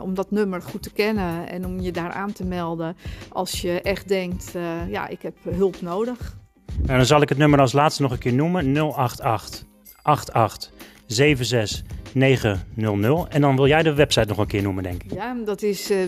om 0.00 0.14
dat 0.14 0.30
nummer 0.30 0.62
goed 0.62 0.82
te 0.82 0.92
kennen 0.92 1.48
en 1.48 1.66
om 1.66 1.80
je 1.80 1.92
daar 1.92 2.12
aan 2.12 2.32
te 2.32 2.44
melden 2.44 2.96
als 3.28 3.60
je 3.60 3.80
echt 3.80 4.08
denkt, 4.08 4.52
ja, 4.88 5.08
ik 5.08 5.22
heb 5.22 5.36
hulp 5.42 5.80
nodig. 5.80 6.39
Nou, 6.76 6.96
dan 6.96 7.06
zal 7.06 7.22
ik 7.22 7.28
het 7.28 7.38
nummer 7.38 7.60
als 7.60 7.72
laatste 7.72 8.02
nog 8.02 8.12
een 8.12 8.18
keer 8.18 8.32
noemen: 8.32 8.76
088 8.76 9.64
88 10.02 10.70
76 11.06 11.82
900. 12.14 13.32
En 13.32 13.40
dan 13.40 13.56
wil 13.56 13.66
jij 13.66 13.82
de 13.82 13.94
website 13.94 14.26
nog 14.26 14.38
een 14.38 14.46
keer 14.46 14.62
noemen, 14.62 14.82
denk 14.82 15.02
ik. 15.02 15.12
Ja, 15.12 15.36
dat 15.44 15.62
is 15.62 15.90
uh. 15.90 15.98